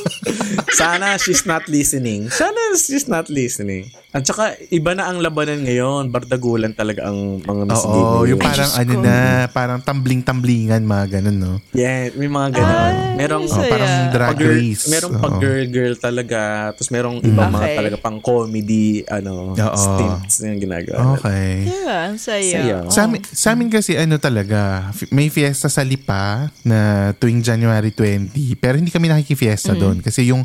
Sana 0.78 1.16
she's 1.16 1.48
not 1.48 1.64
listening. 1.72 2.28
Sana 2.28 2.76
she's 2.76 3.08
not 3.08 3.32
listening. 3.32 3.88
At 4.12 4.22
saka, 4.22 4.44
iba 4.68 4.92
na 4.92 5.08
ang 5.08 5.18
labanan 5.18 5.64
ngayon. 5.64 6.12
Bardagulan 6.12 6.70
talaga 6.70 7.08
ang 7.08 7.40
mga 7.40 7.62
Miss 7.64 7.80
Oo, 7.82 8.28
yung 8.28 8.36
parang 8.36 8.68
ano 8.70 8.92
ko. 8.92 9.00
na, 9.00 9.14
parang 9.48 9.80
tumbling-tumblingan, 9.80 10.84
mga 10.84 11.04
ganun, 11.18 11.38
no? 11.38 11.52
Yeah, 11.72 12.12
may 12.12 12.28
mga 12.28 12.48
ganun. 12.52 12.76
Ay, 12.76 13.16
merong, 13.16 13.44
Oh, 13.44 13.56
Saya. 13.56 13.72
parang 13.72 13.94
drag 14.12 14.30
pag-girl, 14.36 14.52
race. 14.54 14.84
merong 14.86 15.14
Oo. 15.14 15.22
pag-girl-girl 15.22 15.94
talaga. 15.96 16.40
Tapos 16.70 16.88
merong 16.88 17.16
iba 17.22 17.42
mga 17.42 17.56
Okay. 17.64 17.76
talaga 17.80 17.96
pang 17.96 18.18
comedy, 18.20 18.86
ano, 19.08 19.52
Oo. 19.52 19.76
stints 19.80 20.44
yung 20.44 20.60
ginagawa. 20.60 21.16
Okay. 21.16 21.52
Yeah, 21.64 21.98
ang 22.06 22.18
saya. 22.20 22.52
Saya. 22.52 22.76
Sa 22.92 23.00
amin, 23.02 23.20
sa 23.24 23.48
amin 23.50 23.68
kasi 23.68 23.96
ano 23.96 24.20
talaga, 24.20 24.92
f- 24.92 25.08
may 25.08 25.32
fiesta 25.32 25.66
sa 25.66 25.80
Lipa 25.80 26.52
na 26.62 26.78
tuwing 27.14 27.40
January 27.40 27.88
20, 27.88 28.28
pero 28.54 28.76
hindi 28.76 28.92
kami 28.92 29.08
nakikifiesta 29.08 29.72
doon 29.72 29.98
kasi 29.98 30.28
yung 30.28 30.44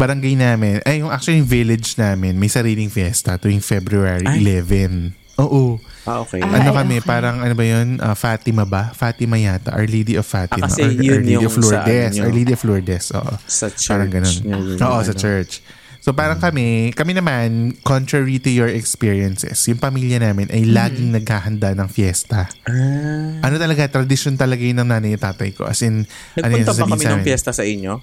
barangay 0.00 0.34
namin, 0.34 0.80
ay 0.88 1.04
yung 1.04 1.12
actually 1.12 1.44
yung 1.44 1.50
village 1.50 2.00
namin, 2.00 2.40
may 2.40 2.48
sariling 2.48 2.88
fiesta 2.88 3.36
tuwing 3.36 3.60
February 3.60 4.24
Ay. 4.24 4.40
11. 4.40 5.12
Oo. 5.40 5.76
Ah, 6.04 6.24
okay. 6.24 6.40
Ah, 6.40 6.60
ano 6.60 6.72
kami, 6.72 7.00
okay. 7.00 7.06
parang 7.08 7.40
ano 7.40 7.52
ba 7.52 7.64
yun? 7.64 8.00
Ah, 8.00 8.16
Fatima 8.16 8.64
ba? 8.64 8.92
Fatima 8.92 9.36
yata. 9.36 9.72
Our 9.72 9.88
Lady 9.88 10.16
of 10.16 10.24
Fatima. 10.24 10.64
Ah, 10.64 10.68
kasi 10.68 10.84
Or- 10.84 10.96
yun 10.96 11.20
Our 11.20 11.24
Lady 11.24 11.32
yung 11.36 11.44
of 11.48 11.56
Lourdes. 11.60 12.12
ano 12.16 12.24
Our 12.24 12.32
Lady 12.32 12.52
of 12.56 12.62
Lourdes. 12.64 13.06
Oo. 13.12 13.32
Sa 13.44 13.66
church. 13.68 13.88
Parang 13.88 14.08
ganun. 14.08 14.36
yun, 14.40 14.76
Oo, 14.80 14.98
ano. 15.00 15.04
sa 15.04 15.12
church. 15.12 15.60
So 16.00 16.16
parang 16.16 16.40
kami, 16.40 16.96
kami 16.96 17.12
naman, 17.12 17.76
contrary 17.84 18.40
to 18.40 18.48
your 18.48 18.72
experiences, 18.72 19.60
yung 19.68 19.76
pamilya 19.76 20.16
namin 20.16 20.48
ay 20.48 20.64
laging 20.64 21.12
naghahanda 21.12 21.76
ng 21.76 21.88
fiesta. 21.92 22.48
Ah. 22.64 23.44
Ano 23.44 23.60
talaga, 23.60 23.84
tradition 23.84 24.32
talaga 24.32 24.64
yun 24.64 24.80
ng 24.80 24.88
nanay 24.88 25.20
at 25.20 25.28
tatay 25.28 25.52
ko. 25.52 25.68
As 25.68 25.84
in, 25.84 26.08
ano 26.40 26.52
yung 26.56 26.64
Nagpunta 26.64 26.72
ba 26.72 26.88
kami 26.96 27.04
ng 27.04 27.20
fiesta 27.20 27.52
sa 27.52 27.68
inyo? 27.68 28.00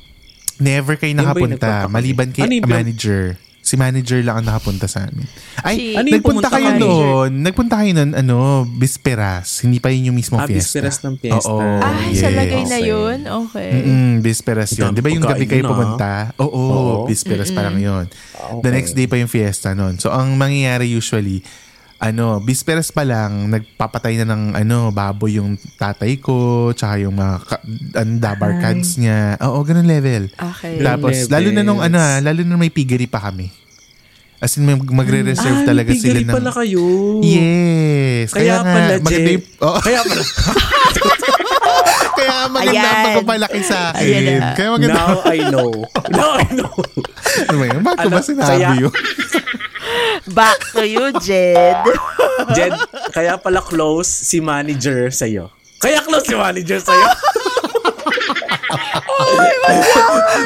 Never 0.57 0.95
kayo 0.95 1.13
nakapunta. 1.13 1.85
Maliban 1.87 2.29
kay 2.29 2.43
Ano 2.43 2.65
manager. 2.65 3.37
Si 3.59 3.75
manager 3.75 4.23
lang 4.23 4.39
ang 4.39 4.47
nakapunta 4.47 4.87
sa 4.87 5.03
amin. 5.03 5.27
Ay, 5.59 5.75
Si- 5.75 5.95
Ano 5.99 6.07
nagpunta 6.07 6.47
kayo 6.47 6.71
ka, 6.71 6.79
noon. 6.79 7.29
Nagpunta 7.43 7.75
kayo 7.75 7.91
noon, 7.91 8.11
ano, 8.15 8.63
bisperas. 8.63 9.59
Hindi 9.59 9.83
pa 9.83 9.91
yun 9.91 10.07
yung 10.07 10.15
mismo 10.15 10.39
Ah, 10.39 10.47
fiesta. 10.47 10.79
bisperas 10.79 11.03
ng 11.03 11.15
fiesta. 11.19 11.51
Oo. 11.51 11.83
Ay, 11.83 12.15
yes. 12.15 12.23
sa 12.23 12.31
lagay 12.31 12.63
na 12.63 12.79
yun? 12.79 13.17
Okay. 13.27 13.69
Mm-mm, 13.75 14.23
bisperas 14.23 14.71
yun. 14.71 14.95
Di 14.95 15.03
ba 15.03 15.11
yung 15.11 15.19
gabi 15.21 15.43
kayo 15.43 15.67
pumunta? 15.67 16.31
Oo, 16.39 16.47
Oo. 16.47 16.93
bisperas 17.05 17.51
parang 17.51 17.75
yun. 17.75 18.07
Ah, 18.33 18.55
okay. 18.55 18.63
The 18.63 18.71
next 18.71 18.95
day 18.95 19.03
pa 19.03 19.19
yung 19.19 19.27
fiesta 19.27 19.75
nun. 19.75 19.99
So, 19.99 20.09
ang 20.09 20.39
mangyayari 20.39 20.87
usually, 20.87 21.43
ano, 21.97 22.37
bisperas 22.37 22.93
pa 22.93 23.01
lang, 23.01 23.49
nagpapatay 23.49 24.21
na 24.21 24.29
ng 24.29 24.43
ano, 24.53 24.93
baboy 24.93 25.41
yung 25.41 25.57
tatay 25.75 26.21
ko, 26.21 26.69
tsaka 26.71 27.01
yung 27.01 27.17
mga 27.17 27.35
ka- 27.41 27.63
ano, 27.97 28.11
dabar 28.21 28.51
cards 28.61 29.01
niya. 29.01 29.33
Oo, 29.41 29.65
ganun 29.65 29.89
level. 29.89 30.29
Okay. 30.29 30.77
Tapos, 30.77 31.13
levels. 31.17 31.33
lalo 31.33 31.47
na 31.49 31.61
nung 31.65 31.81
ano 31.81 31.97
ha, 31.97 32.21
lalo 32.21 32.45
na 32.45 32.53
may 32.53 32.69
piggery 32.69 33.09
pa 33.09 33.17
kami. 33.19 33.49
As 34.37 34.53
in, 34.53 34.69
magre-reserve 34.69 35.65
Ah, 35.65 35.73
talaga 35.73 35.89
sila 35.97 36.21
ng... 36.21 36.29
pala 36.29 36.53
kayo. 36.53 36.85
Yes. 37.25 38.29
Kaya, 38.29 38.61
nga, 38.61 38.69
pala, 38.69 38.93
Jen. 39.01 39.25
yung, 39.33 39.45
oh, 39.65 39.81
Kaya 39.81 39.99
pala. 40.05 40.21
kaya 42.17 42.35
maganda 42.47 42.73
ang 42.81 42.89
Ayan. 42.89 43.05
pagpapalaki 43.13 43.59
sa 43.61 43.77
Ayan 43.93 44.01
akin. 44.17 44.25
na. 44.35 44.49
Kaya 44.51 44.69
maganda. 44.71 44.95
Now 44.95 45.17
I 45.23 45.37
know. 45.45 45.69
Now 46.17 46.31
I 46.35 46.47
know. 46.51 46.73
Ano 47.45 47.55
ba 47.55 47.65
yun? 47.67 47.81
Bakit 47.81 47.97
ko 47.99 48.09
ba 48.09 48.15
Ano, 48.15 48.25
sinabi 48.25 48.49
kaya- 48.57 48.75
yun? 48.79 48.93
Back 50.27 50.59
to 50.73 50.83
you, 50.83 51.05
Jed. 51.17 51.79
Jed, 52.51 52.73
kaya 53.09 53.37
pala 53.37 53.61
close 53.61 54.09
si 54.09 54.37
manager 54.39 55.07
sa'yo. 55.07 55.47
Kaya 55.77 56.01
close 56.01 56.25
si 56.25 56.35
manager 56.35 56.77
sa'yo. 56.77 57.07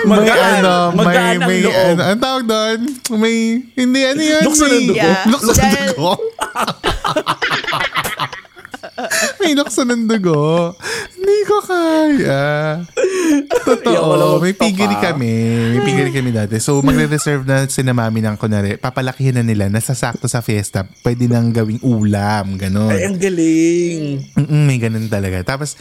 may 0.01 0.17
Magaan. 0.21 0.61
ano, 0.61 0.73
may, 0.91 1.03
Magaan 1.03 1.35
ang 1.35 1.41
may, 1.43 1.59
loob. 1.61 1.73
ano, 1.73 2.01
ang 2.05 2.19
tawag 2.19 2.43
doon? 2.45 2.77
May, 3.17 3.35
hindi, 3.75 3.99
ano 4.03 4.21
yun? 4.21 4.41
Lukso 4.43 4.65
ng 4.65 4.71
May- 4.71 4.87
dugo. 4.87 5.01
Yeah. 5.01 5.23
Lukso 5.27 5.51
ng 5.51 5.73
dugo. 5.89 6.13
may 9.41 9.53
lukso 9.53 9.85
ng 9.85 10.05
dugo. 10.09 10.73
Hindi 11.17 11.37
ko 11.45 11.57
kaya. 11.61 12.43
Totoo. 13.65 14.41
May 14.41 14.53
piggery 14.57 14.97
kami. 14.97 15.33
May 15.77 15.81
piggery 15.85 16.11
kami 16.13 16.29
dati. 16.33 16.57
So, 16.57 16.81
magre-reserve 16.81 17.45
na 17.45 17.65
sina 17.69 17.93
mami 17.93 18.21
ng 18.25 18.37
kunwari. 18.37 18.77
Papalakihin 18.77 19.37
na 19.37 19.43
nila. 19.45 19.69
Nasasakto 19.69 20.25
sa 20.25 20.41
fiesta. 20.41 20.85
Pwede 21.05 21.29
nang 21.29 21.53
gawing 21.53 21.81
ulam. 21.85 22.57
Ganon. 22.57 22.93
Ay, 22.93 23.05
ang 23.05 23.17
galing. 23.17 24.25
Mm-mm, 24.33 24.63
may 24.65 24.77
ganun 24.81 25.07
talaga. 25.07 25.41
Tapos, 25.45 25.77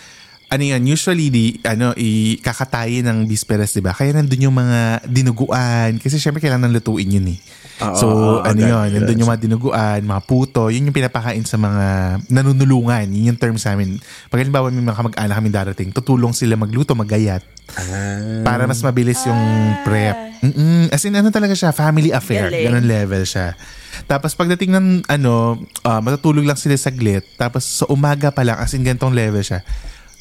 ano 0.50 0.66
yan, 0.66 0.82
usually, 0.82 1.30
di, 1.30 1.44
ano, 1.62 1.94
ikakatayin 1.94 3.06
ng 3.06 3.18
bisperas, 3.30 3.70
di 3.70 3.78
ba? 3.78 3.94
Kaya 3.94 4.18
nandun 4.18 4.50
yung 4.50 4.56
mga 4.58 5.06
dinuguan. 5.06 6.02
Kasi 6.02 6.18
syempre, 6.18 6.42
kailangan 6.42 6.74
lutuin 6.74 7.06
yun 7.06 7.28
eh. 7.34 7.38
Oo, 7.80 7.96
so, 7.96 8.06
oo, 8.12 8.32
ano 8.44 8.60
agad, 8.60 8.68
yun, 8.68 8.88
nandun 9.00 9.20
yung 9.24 9.30
mga 9.32 9.42
dinuguan, 9.48 10.00
mga 10.04 10.22
puto, 10.28 10.68
yun 10.68 10.84
yung 10.84 10.96
pinapakain 10.96 11.40
sa 11.48 11.56
mga 11.56 11.84
nanunulungan. 12.28 13.08
Yun 13.08 13.32
yung 13.32 13.40
term 13.40 13.56
sa 13.56 13.72
amin. 13.72 13.96
Pag 14.28 14.44
halimbawa 14.44 14.68
may 14.68 14.84
mga 14.84 14.98
kamag-anak 15.00 15.36
kami 15.40 15.50
darating, 15.50 15.88
tutulong 15.88 16.36
sila 16.36 16.60
magluto, 16.60 16.92
magayat. 16.92 17.40
Ah. 17.72 18.44
Para 18.44 18.68
mas 18.68 18.84
mabilis 18.84 19.24
yung 19.24 19.40
prep. 19.86 20.44
Mm-mm. 20.44 20.92
As 20.92 21.00
in, 21.08 21.16
ano 21.16 21.32
talaga 21.32 21.56
siya, 21.56 21.72
family 21.72 22.12
affair. 22.12 22.52
Galing. 22.52 22.68
Ganun 22.68 22.84
level 22.84 23.24
siya. 23.24 23.56
Tapos 24.04 24.36
pagdating 24.36 24.76
ng 24.76 24.86
ano, 25.08 25.64
ah, 25.80 26.04
matutulog 26.04 26.44
lang 26.44 26.60
sila 26.60 26.76
saglit. 26.76 27.24
Tapos 27.40 27.64
sa 27.64 27.88
umaga 27.88 28.28
pa 28.28 28.44
lang, 28.44 28.60
as 28.60 28.72
in 28.76 28.84
ganitong 28.84 29.16
level 29.16 29.40
siya. 29.40 29.64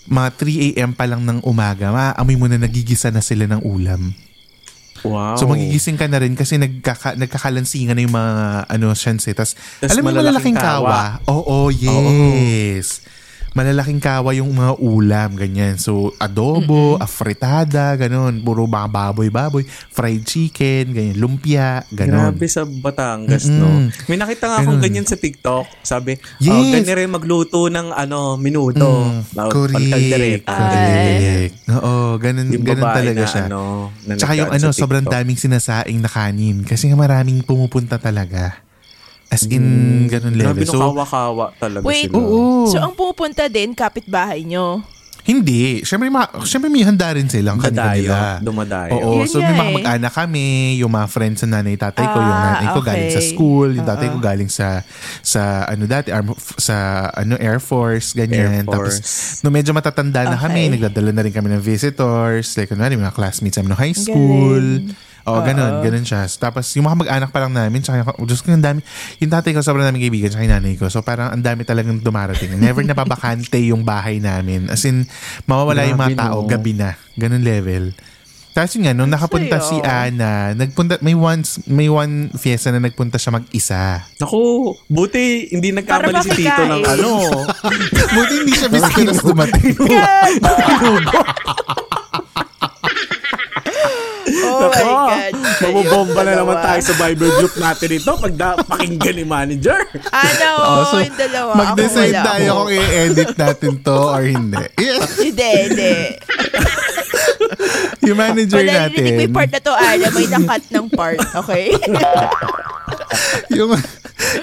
Mga 0.07 0.29
3 0.41 0.67
a.m. 0.73 0.91
pa 0.95 1.05
lang 1.05 1.21
ng 1.27 1.43
umaga, 1.43 1.91
maaamoy 1.91 2.39
mo 2.39 2.47
na 2.47 2.57
nagigisa 2.57 3.11
na 3.11 3.19
sila 3.19 3.45
ng 3.45 3.61
ulam. 3.67 4.15
Wow. 5.03 5.39
So 5.39 5.47
magigising 5.47 5.95
ka 5.95 6.07
na 6.11 6.19
rin 6.19 6.35
kasi 6.35 6.59
nagkaka, 6.59 7.15
nagkakalansingan 7.15 7.95
na 7.95 8.03
yung 8.03 8.15
mga 8.15 8.67
ano 8.67 8.91
chance 8.95 9.31
eh. 9.31 9.35
Tapos, 9.35 9.55
alam 9.83 10.03
mo 10.03 10.11
malalaking 10.11 10.55
malalaking 10.55 10.57
kawa? 10.59 11.23
Oo, 11.27 11.71
yes. 11.71 13.03
Malalaking 13.51 13.97
kawa 13.97 14.29
yung 14.31 14.51
mga 14.51 14.77
ulam, 14.77 15.29
ganyan. 15.33 15.75
So, 15.75 16.13
adobo, 16.15 16.95
afritada, 16.97 17.95
ganun. 17.95 18.39
Puro 18.39 18.63
mga 18.63 18.85
baboy-baboy. 18.87 19.65
Fried 19.89 20.21
chicken, 20.21 20.93
ganyan. 20.93 21.17
Lumpia, 21.17 21.81
ganun. 21.89 22.29
Grabe 22.31 22.45
sa 22.45 22.61
Batangas, 22.63 23.45
Mm-mm. 23.45 23.57
no? 23.57 23.69
May 24.05 24.17
nakita 24.17 24.45
nga 24.45 24.57
akong 24.61 24.79
ganyan 24.79 25.03
sa 25.03 25.17
TikTok. 25.17 25.65
Sabi, 25.81 26.15
Yes. 26.37 26.51
oh, 26.51 26.63
ganyan 26.69 26.97
rin 26.97 27.09
magluto 27.09 27.67
ng 27.67 27.89
ano, 27.89 28.37
minuto. 28.37 28.85
Mm, 28.85 29.49
correct. 29.49 30.45
Correct. 30.45 31.53
Oo, 31.71 31.93
ganun, 32.17 32.47
Yung 32.53 32.65
ganun 32.65 32.85
talaga 32.85 33.23
na, 33.23 33.29
siya. 33.29 33.43
ano, 33.49 33.61
na 34.05 34.13
Tsaka 34.13 34.33
yung 34.37 34.51
ano, 34.51 34.67
sa 34.69 34.77
sobrang 34.77 35.05
daming 35.05 35.37
sinasaing 35.37 35.99
na 35.99 36.09
kanin. 36.09 36.61
Kasi 36.63 36.87
nga 36.87 36.97
maraming 36.97 37.41
pumupunta 37.41 37.97
talaga. 37.97 38.61
As 39.29 39.45
in, 39.45 39.61
ganun 40.07 40.33
Mm. 40.33 40.41
Grabe 40.41 40.59
level. 40.59 40.65
no, 40.65 40.73
So, 40.73 40.79
kawa-kawa 40.89 41.45
talaga 41.55 41.83
Wait. 41.83 42.09
sila. 42.09 42.17
oo. 42.17 42.65
So, 42.65 42.77
ang 42.77 42.93
pupunta 42.93 43.45
din, 43.45 43.71
kapitbahay 43.71 44.41
nyo. 44.43 44.81
Hindi. 45.21 45.85
Siyempre, 45.85 46.09
ma- 46.09 46.25
siyempre 46.41 46.65
may 46.67 46.81
handa 46.81 47.13
rin 47.13 47.29
silang 47.29 47.61
kanila. 47.61 48.41
dumadayo. 48.41 48.97
Oo. 48.97 49.21
Yun 49.21 49.29
so, 49.29 49.37
may 49.37 49.53
mga 49.53 49.61
eh. 49.63 49.75
mag-anak 49.77 50.13
kami, 50.15 50.47
yung 50.81 50.89
mga 50.89 51.05
friends 51.05 51.39
sa 51.39 51.47
nanay 51.47 51.77
tatay 51.77 52.01
ko, 52.03 52.17
yung 52.17 52.33
Ah, 52.33 52.45
nanay 52.57 52.67
ko 52.73 52.81
galing 52.81 53.11
sa 53.11 53.19
okay. 53.19 53.29
school, 53.29 53.69
yung 53.69 53.85
tatay 53.85 54.07
ko 54.09 54.17
galing 54.17 54.49
sa 54.49 54.81
sa 55.21 55.41
ano 55.67 55.85
dati 55.85 56.09
arm, 56.09 56.33
sa 56.57 56.75
ano 57.13 57.37
Air 57.37 57.59
Force 57.59 58.17
ganyan. 58.17 58.63
Air 58.63 58.65
Tapos 58.65 58.97
Force. 58.97 59.13
no 59.39 59.51
medyo 59.51 59.69
matatanda 59.69 60.25
na 60.25 60.33
kami, 60.35 60.65
Okay. 60.65 60.73
nagdadala 60.79 61.11
na 61.11 61.21
rin 61.21 61.33
kami 61.35 61.47
ng 61.51 61.61
visitors, 61.61 62.57
like 62.57 62.65
kunwari 62.67 62.97
mga 62.97 63.13
classmates 63.13 63.53
namin 63.55 63.71
ng 63.71 63.79
high 63.79 63.93
school. 63.95 64.65
Galing. 64.81 65.08
Oo, 65.29 65.39
ganun, 65.45 65.73
ganun 65.85 66.05
siya. 66.05 66.25
Tapos 66.25 66.65
yung 66.73 66.89
mga 66.89 66.97
mag-anak 67.05 67.29
pa 67.29 67.45
lang 67.45 67.53
namin, 67.53 67.85
tsaka 67.85 68.01
yung, 68.01 68.09
Diyos 68.25 68.41
ko, 68.41 68.49
yung 68.49 68.65
dami, 68.65 68.81
yung 69.21 69.31
tatay 69.31 69.53
ko 69.53 69.61
sobrang 69.61 69.85
daming 69.85 70.09
kaibigan, 70.09 70.33
tsaka 70.33 70.43
yung 70.49 70.55
nanay 70.57 70.73
ko. 70.75 70.89
So 70.89 71.05
parang 71.05 71.29
ang 71.31 71.43
dami 71.45 71.61
talagang 71.63 72.01
dumarating. 72.01 72.57
Never 72.57 72.81
napabakante 72.81 73.61
yung 73.61 73.85
bahay 73.85 74.17
namin. 74.17 74.73
As 74.73 74.81
in, 74.83 75.05
mawawala 75.45 75.85
yung 75.85 76.01
mga 76.01 76.17
tao, 76.17 76.41
no? 76.41 76.49
gabi 76.49 76.73
na. 76.73 76.97
Ganun 77.15 77.45
level. 77.45 77.93
Tapos 78.49 78.75
yun 78.75 78.89
nga, 78.89 78.97
nung 78.97 79.07
nakapunta 79.07 79.61
Saya. 79.61 79.69
si 79.71 79.77
Ana, 79.85 80.57
nagpunta, 80.57 80.97
may 81.05 81.13
once, 81.13 81.61
may 81.69 81.85
one 81.85 82.33
fiesta 82.33 82.73
na 82.73 82.81
nagpunta 82.81 83.21
siya 83.21 83.37
mag-isa. 83.37 84.03
Naku, 84.17 84.73
buti 84.89 85.53
hindi 85.53 85.69
nagkamali 85.69 86.17
si 86.25 86.43
Tito 86.43 86.65
ng 86.65 86.81
makikain. 86.81 86.97
ano. 86.97 87.09
Buti 88.17 88.33
hindi 88.41 88.53
siya 88.57 88.67
biscuits 88.67 89.21
dumating. 89.21 89.77
Oh 94.39 94.67
my 94.67 94.83
God. 94.83 95.31
Mabobomba 95.59 96.21
na 96.21 96.33
naman 96.35 96.57
tayo 96.59 96.81
sa 96.81 96.93
Bible 96.95 97.31
group 97.35 97.53
natin 97.55 97.89
ito 97.91 98.11
pag 98.11 98.33
da- 98.33 98.59
pakinggan 98.59 99.15
ni 99.15 99.25
manager. 99.25 99.79
Ano? 100.09 100.49
Oh, 100.69 100.83
so, 100.85 100.99
yung 100.99 101.17
dalawa. 101.17 101.51
Mag-decide 101.55 102.11
Ako 102.11 102.15
wala. 102.15 102.27
tayo 102.29 102.47
kung 102.53 102.71
i-edit 102.71 103.31
natin 103.35 103.71
to 103.79 103.97
or 104.07 104.21
hindi. 104.21 104.63
Yes. 104.75 105.17
Hindi, 105.17 105.49
hindi. 105.65 105.93
Yung 108.01 108.17
manager 108.17 108.59
Wala 108.59 108.87
narinig 108.87 108.95
natin. 108.95 109.13
mo 109.13 109.21
yung 109.21 109.35
part 109.35 109.51
na 109.51 109.59
to, 109.59 109.73
Ala. 109.73 110.07
May 110.09 110.27
nakat 110.27 110.63
ng 110.69 110.87
part, 110.89 111.19
okay? 111.35 111.65
yung 113.53 113.71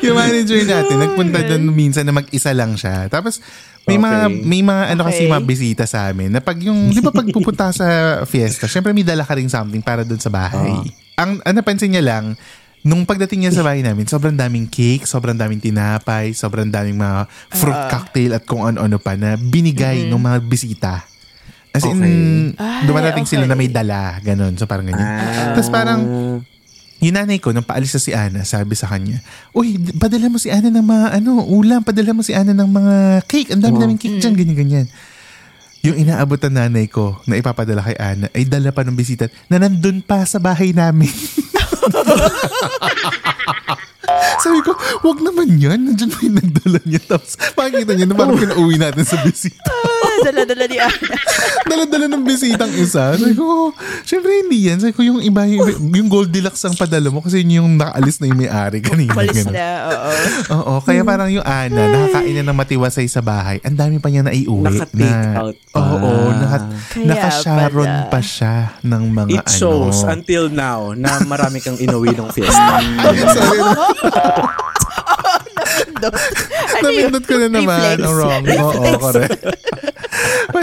yung 0.02 0.16
manager 0.22 0.60
natin, 0.62 0.96
nagpunta 0.98 1.38
doon 1.44 1.62
minsan 1.70 2.02
na 2.02 2.14
mag-isa 2.14 2.50
lang 2.50 2.74
siya. 2.74 3.06
Tapos, 3.06 3.38
may 3.86 3.96
mga 3.96 4.18
Okay. 4.26 4.42
may 4.42 4.62
mga 4.62 4.82
ano 4.92 5.02
kasi 5.06 5.22
Okay. 5.24 5.30
mga 5.30 5.44
bisita 5.46 5.84
sa 5.86 6.10
amin 6.10 6.34
na 6.34 6.42
pag 6.42 6.58
yung 6.58 6.90
'di 6.90 6.98
ba 6.98 7.14
pag 7.14 7.26
pupunta 7.30 7.70
sa 7.70 7.86
fiesta, 8.26 8.66
syempre 8.66 8.90
may 8.90 9.06
dala 9.06 9.22
ka 9.22 9.38
ring 9.38 9.46
something 9.46 9.78
para 9.78 10.02
doon 10.02 10.18
sa 10.18 10.26
bahay. 10.26 10.74
Ang 11.14 11.38
ang 11.40 11.54
napansin 11.54 11.94
niya 11.94 12.02
lang 12.02 12.34
nung 12.82 13.02
pagdating 13.02 13.42
niya 13.42 13.54
sa 13.54 13.66
bahay 13.66 13.82
namin, 13.82 14.06
sobrang 14.06 14.34
daming 14.34 14.70
cake, 14.70 15.06
sobrang 15.06 15.34
daming 15.34 15.58
tinapay, 15.58 16.30
sobrang 16.30 16.70
daming 16.70 16.94
mga 16.94 17.26
fruit 17.50 17.82
cocktail 17.90 18.38
at 18.38 18.46
kung 18.46 18.62
ano-ano 18.62 19.02
pa 19.02 19.18
na 19.18 19.34
binigay 19.34 20.06
ng 20.06 20.14
mga 20.14 20.38
bisita. 20.46 21.02
As 21.74 21.82
in, 21.82 21.98
Okay. 21.98 22.54
Ay, 22.56 22.86
dumarating 22.86 23.26
sila 23.26 23.42
okay. 23.42 23.50
na 23.50 23.58
may 23.58 23.66
dala, 23.66 24.22
ganun. 24.22 24.54
So 24.54 24.70
parang 24.70 24.86
ganyan. 24.86 25.02
Ah. 25.02 25.50
Tapos 25.52 25.66
parang, 25.68 26.00
yung 27.04 27.16
nanay 27.16 27.36
ko, 27.36 27.52
nung 27.52 27.66
paalis 27.66 27.92
na 27.92 28.00
si 28.00 28.12
Ana, 28.16 28.40
sabi 28.48 28.72
sa 28.72 28.88
kanya, 28.88 29.20
Uy, 29.52 29.76
padala 30.00 30.32
mo 30.32 30.40
si 30.40 30.48
Ana 30.48 30.72
ng 30.72 30.86
mga 30.86 31.06
ano, 31.20 31.44
ulam, 31.44 31.84
padala 31.84 32.16
mo 32.16 32.24
si 32.24 32.32
Ana 32.32 32.56
ng 32.56 32.70
mga 32.72 32.94
cake. 33.28 33.52
Ang 33.52 33.60
dami-daming 33.60 34.00
cake 34.00 34.16
dyan, 34.16 34.32
ganyan-ganyan. 34.32 34.86
Yung 35.84 35.96
inaabot 36.02 36.40
ng 36.40 36.56
nanay 36.56 36.88
ko 36.88 37.20
na 37.28 37.36
ipapadala 37.36 37.84
kay 37.84 37.94
Ana 38.00 38.26
ay 38.32 38.48
dala 38.48 38.72
pa 38.72 38.82
ng 38.82 38.96
bisita 38.96 39.28
na 39.46 39.60
nandun 39.60 40.00
pa 40.02 40.24
sa 40.24 40.40
bahay 40.40 40.72
namin. 40.72 41.12
Sabi 44.42 44.60
ko, 44.62 44.72
wag 45.06 45.18
naman 45.22 45.58
yan. 45.58 45.78
Nandiyan 45.86 46.10
pa 46.10 46.18
yung 46.22 46.36
nagdala 46.38 46.80
niya. 46.86 47.00
Tapos 47.06 47.38
makikita 47.54 47.92
niya 47.94 48.06
na 48.08 48.14
parang 48.18 48.38
pinauwi 48.38 48.76
natin 48.78 49.04
sa 49.06 49.20
bisita. 49.22 49.70
Dala-dala 50.22 50.64
ni 50.64 50.78
Ana. 50.78 51.14
Dala-dala 51.70 52.06
ng 52.06 52.22
bisitang 52.22 52.72
isa. 52.72 53.14
Sabi 53.14 53.34
ko, 53.34 53.72
syempre 54.02 54.30
hindi 54.40 54.68
yan. 54.68 54.78
Sabi 54.78 54.92
ko, 54.92 55.02
yung 55.02 55.20
iba, 55.20 55.44
yung, 55.44 55.66
yung 55.90 56.08
Goldilocks 56.08 56.62
ang 56.62 56.74
padala 56.74 57.08
mo 57.08 57.20
kasi 57.20 57.42
yun 57.42 57.62
yung 57.62 57.70
nakaalis 57.76 58.16
na 58.18 58.26
yung 58.28 58.40
may-ari 58.40 58.78
kanina. 58.80 59.12
Malis 59.12 59.36
Ganun. 59.36 59.52
na, 59.52 59.68
oo. 59.84 60.10
Oo, 60.52 60.72
kaya 60.80 61.02
parang 61.02 61.28
yung 61.28 61.44
Ana, 61.44 61.82
nakakain 61.86 62.34
na 62.34 62.42
ng 62.44 62.56
matiwasay 62.56 63.06
sa 63.06 63.20
bahay. 63.20 63.58
Ang 63.62 63.76
dami 63.76 63.96
pa 63.98 64.08
niya 64.08 64.22
na 64.22 64.32
iuwi. 64.32 64.64
Naka-take 64.64 65.04
na, 65.04 65.34
out 65.42 65.56
pa. 65.70 65.78
Oo, 65.80 66.10
naka, 66.30 66.58
Kaya 66.92 67.06
naka-sharon 67.06 67.88
pala. 67.88 68.10
pa 68.10 68.20
siya 68.20 68.54
ng 68.80 69.02
mga 69.10 69.28
It 69.34 69.46
shows 69.50 70.02
ano. 70.02 70.12
until 70.14 70.44
now 70.48 70.80
na 70.92 71.20
marami 71.24 71.58
kang 71.58 71.76
inuwi 71.76 72.14
ng 72.14 72.28
fiesta. 72.30 72.80
Sorry, 73.36 73.60
Ano 76.76 76.88
yun? 76.92 77.08
Napindot 77.10 77.24
ko 77.24 77.34
na 77.36 77.48
naman. 77.48 77.96
Reflex. 77.96 78.04
Ang 78.04 78.14
wrong. 78.14 78.42
Oo, 78.46 78.90
correct. 79.00 79.40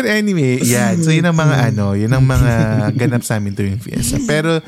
But 0.03 0.19
anyway, 0.19 0.59
yan. 0.59 0.99
So 0.99 1.15
yun 1.15 1.23
ang 1.23 1.39
mga 1.39 1.71
ano, 1.71 1.95
yun 1.95 2.11
ang 2.11 2.27
mga 2.27 2.51
ganap 2.91 3.23
sa 3.23 3.39
amin 3.39 3.55
tuwing 3.55 3.79
fiesta. 3.79 4.19
Pero 4.27 4.59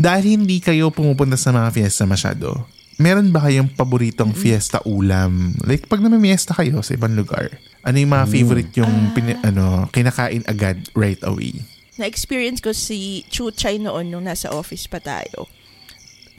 dahil 0.00 0.40
hindi 0.40 0.56
kayo 0.56 0.88
pumupunta 0.88 1.36
sa 1.36 1.52
mga 1.52 1.68
fiesta 1.68 2.08
masyado, 2.08 2.64
meron 2.96 3.28
ba 3.28 3.44
kayong 3.44 3.76
paboritong 3.76 4.32
fiesta 4.32 4.80
ulam? 4.88 5.52
Like 5.68 5.84
pag 5.84 6.00
namimiesta 6.00 6.56
kayo 6.56 6.80
sa 6.80 6.96
ibang 6.96 7.12
lugar, 7.12 7.52
ano 7.84 7.96
yung 8.00 8.08
mga 8.08 8.24
favorite 8.24 8.72
yung 8.80 9.12
pini- 9.12 9.36
ano, 9.44 9.84
kinakain 9.92 10.48
agad 10.48 10.80
right 10.96 11.20
away? 11.20 11.60
Na-experience 12.00 12.64
ko 12.64 12.72
si 12.72 13.28
Chu 13.28 13.52
Chay 13.52 13.76
noon 13.76 14.08
nung 14.08 14.24
nasa 14.24 14.48
office 14.48 14.88
pa 14.88 14.96
tayo. 14.96 15.44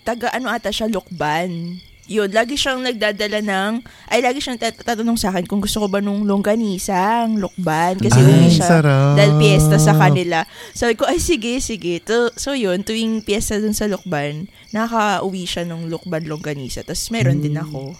Taga 0.01 0.33
ano 0.33 0.49
ata 0.49 0.73
siya, 0.73 0.89
Lokban. 0.89 1.77
Yun, 2.11 2.27
lagi 2.35 2.59
siyang 2.59 2.83
nagdadala 2.83 3.39
ng, 3.39 3.73
ay 4.11 4.19
lagi 4.19 4.43
siyang 4.43 4.59
tat- 4.59 4.83
tatanong 4.83 5.15
sa 5.15 5.31
akin 5.31 5.47
kung 5.47 5.63
gusto 5.63 5.79
ko 5.79 5.87
ba 5.87 6.03
nung 6.03 6.27
longganisang, 6.27 7.39
Lokban. 7.39 7.95
Kasi 8.03 8.19
Ay, 8.19 8.27
uwi 8.27 8.47
siya 8.51 8.67
sarap. 8.67 9.15
dahil 9.15 9.39
piyesta 9.39 9.79
sa 9.79 9.95
kanila. 9.95 10.43
Sabi 10.75 10.99
ko, 10.99 11.07
ay 11.07 11.23
sige, 11.23 11.63
sige. 11.63 12.03
To, 12.03 12.27
so 12.35 12.51
yun, 12.51 12.83
tuwing 12.83 13.23
piyesta 13.23 13.63
dun 13.63 13.71
sa 13.71 13.87
Lokban, 13.87 14.51
nakaka-uwi 14.75 15.47
siya 15.47 15.63
ng 15.63 15.87
Lokban 15.87 16.27
longganisa. 16.27 16.83
Tapos 16.83 17.07
meron 17.15 17.39
din 17.39 17.55
ako. 17.55 17.95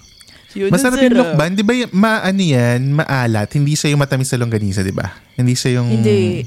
Yun, 0.51 0.68
ang 0.68 0.75
Masarap 0.75 1.00
yung 1.00 1.15
lokban. 1.15 1.56
Di 1.56 1.63
ba 1.63 1.72
yung, 1.72 1.91
ma, 1.96 2.20
ano 2.20 2.44
yan, 2.44 2.91
maalat. 2.91 3.48
Hindi 3.56 3.80
siya 3.80 3.96
yung 3.96 4.03
matamis 4.03 4.27
sa 4.27 4.36
longganisa, 4.36 4.84
di 4.84 4.91
ba? 4.91 5.08
Hindi 5.39 5.56
siya 5.56 5.80
yung... 5.80 5.88
Hindi. 5.88 6.44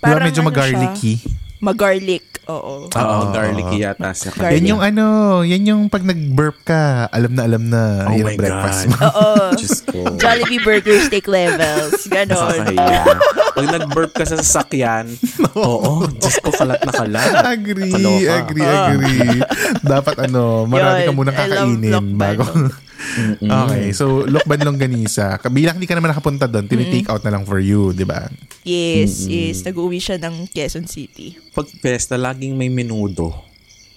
Parang 0.00 0.24
medyo 0.24 0.40
ano 0.40 0.48
mag-garlicky? 0.48 1.20
Mag-garlic, 1.60 2.31
oo. 2.48 2.88
Oo, 2.88 3.16
garlicky 3.30 3.82
yata 3.82 4.10
sa 4.12 4.30
Garlic. 4.30 4.58
Yan 4.58 4.64
yung 4.66 4.82
ano, 4.82 5.04
yan 5.42 5.62
yung 5.62 5.82
pag 5.86 6.02
nag-burp 6.02 6.58
ka, 6.62 7.06
alam 7.08 7.32
na 7.34 7.42
alam 7.46 7.62
na 7.66 7.82
Oh 8.08 8.14
yan 8.14 8.34
ang 8.34 8.38
breakfast 8.38 8.80
mo. 8.88 8.96
Oo. 8.98 9.26
Diyos 9.60 9.78
ko. 9.84 9.98
Jollibee 10.18 10.62
Burger 10.62 10.98
Steak 11.02 11.26
Levels. 11.26 12.02
Ganon. 12.06 12.74
Pag 13.52 13.66
nag-burp 13.68 14.10
ka 14.10 14.24
sa 14.24 14.40
sasakyan, 14.40 15.06
oo, 15.58 16.08
Diyos 16.08 16.36
ko, 16.40 16.50
kalat 16.50 16.80
na 16.82 16.92
kalat. 16.92 17.30
agree, 17.46 17.92
Kaloka. 17.92 18.32
agree, 18.40 18.66
agree. 18.66 19.30
Dapat 19.82 20.16
ano, 20.26 20.64
marami 20.64 20.98
Yun, 21.02 21.06
ka 21.06 21.12
munang 21.12 21.36
kakainin 21.36 21.92
lokban. 21.92 22.36
Bago. 23.40 23.68
okay, 23.68 23.84
so 23.90 24.04
lokban 24.24 24.62
longganisa. 24.62 25.38
Bilang 25.48 25.76
hindi 25.76 25.86
ka 25.86 25.94
naman 25.94 26.10
nakapunta 26.10 26.46
doon, 26.46 26.66
tini-take 26.66 27.08
out 27.08 27.22
na 27.22 27.32
lang 27.32 27.44
for 27.44 27.58
you, 27.58 27.92
di 27.92 28.04
ba? 28.04 28.26
Yes, 28.62 29.26
yes. 29.26 29.62
Nag-uwi 29.62 29.98
siya 29.98 30.18
ng 30.18 30.48
Quezon 30.48 30.86
City. 30.86 31.34
Pag 31.50 31.68
fiesta, 31.68 32.14
laging 32.14 32.54
may 32.54 32.70
menudo. 32.70 33.34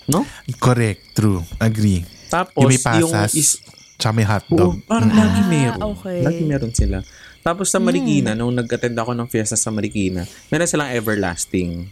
No? 0.06 0.22
Correct, 0.58 1.18
true, 1.18 1.42
agree. 1.58 2.06
Tapos, 2.30 2.62
yung 2.62 2.70
may 2.70 2.82
yung 3.00 3.14
pasas, 3.14 3.34
is, 3.34 3.50
tsaka 3.98 4.14
may 4.14 4.26
Oo, 4.26 4.32
hotdog. 4.32 4.74
parang 4.86 5.10
lagi 5.10 5.42
meron. 5.46 5.82
Ah, 5.82 5.90
okay. 5.90 6.20
Lagi 6.22 6.42
meron 6.46 6.74
sila. 6.74 6.98
Tapos 7.42 7.70
sa 7.70 7.78
Marikina, 7.78 8.34
nung 8.34 8.54
nag-attend 8.54 8.98
ako 8.98 9.14
ng 9.14 9.28
fiesta 9.30 9.54
sa 9.54 9.70
Marikina, 9.70 10.26
meron 10.50 10.66
silang 10.66 10.90
everlasting. 10.90 11.86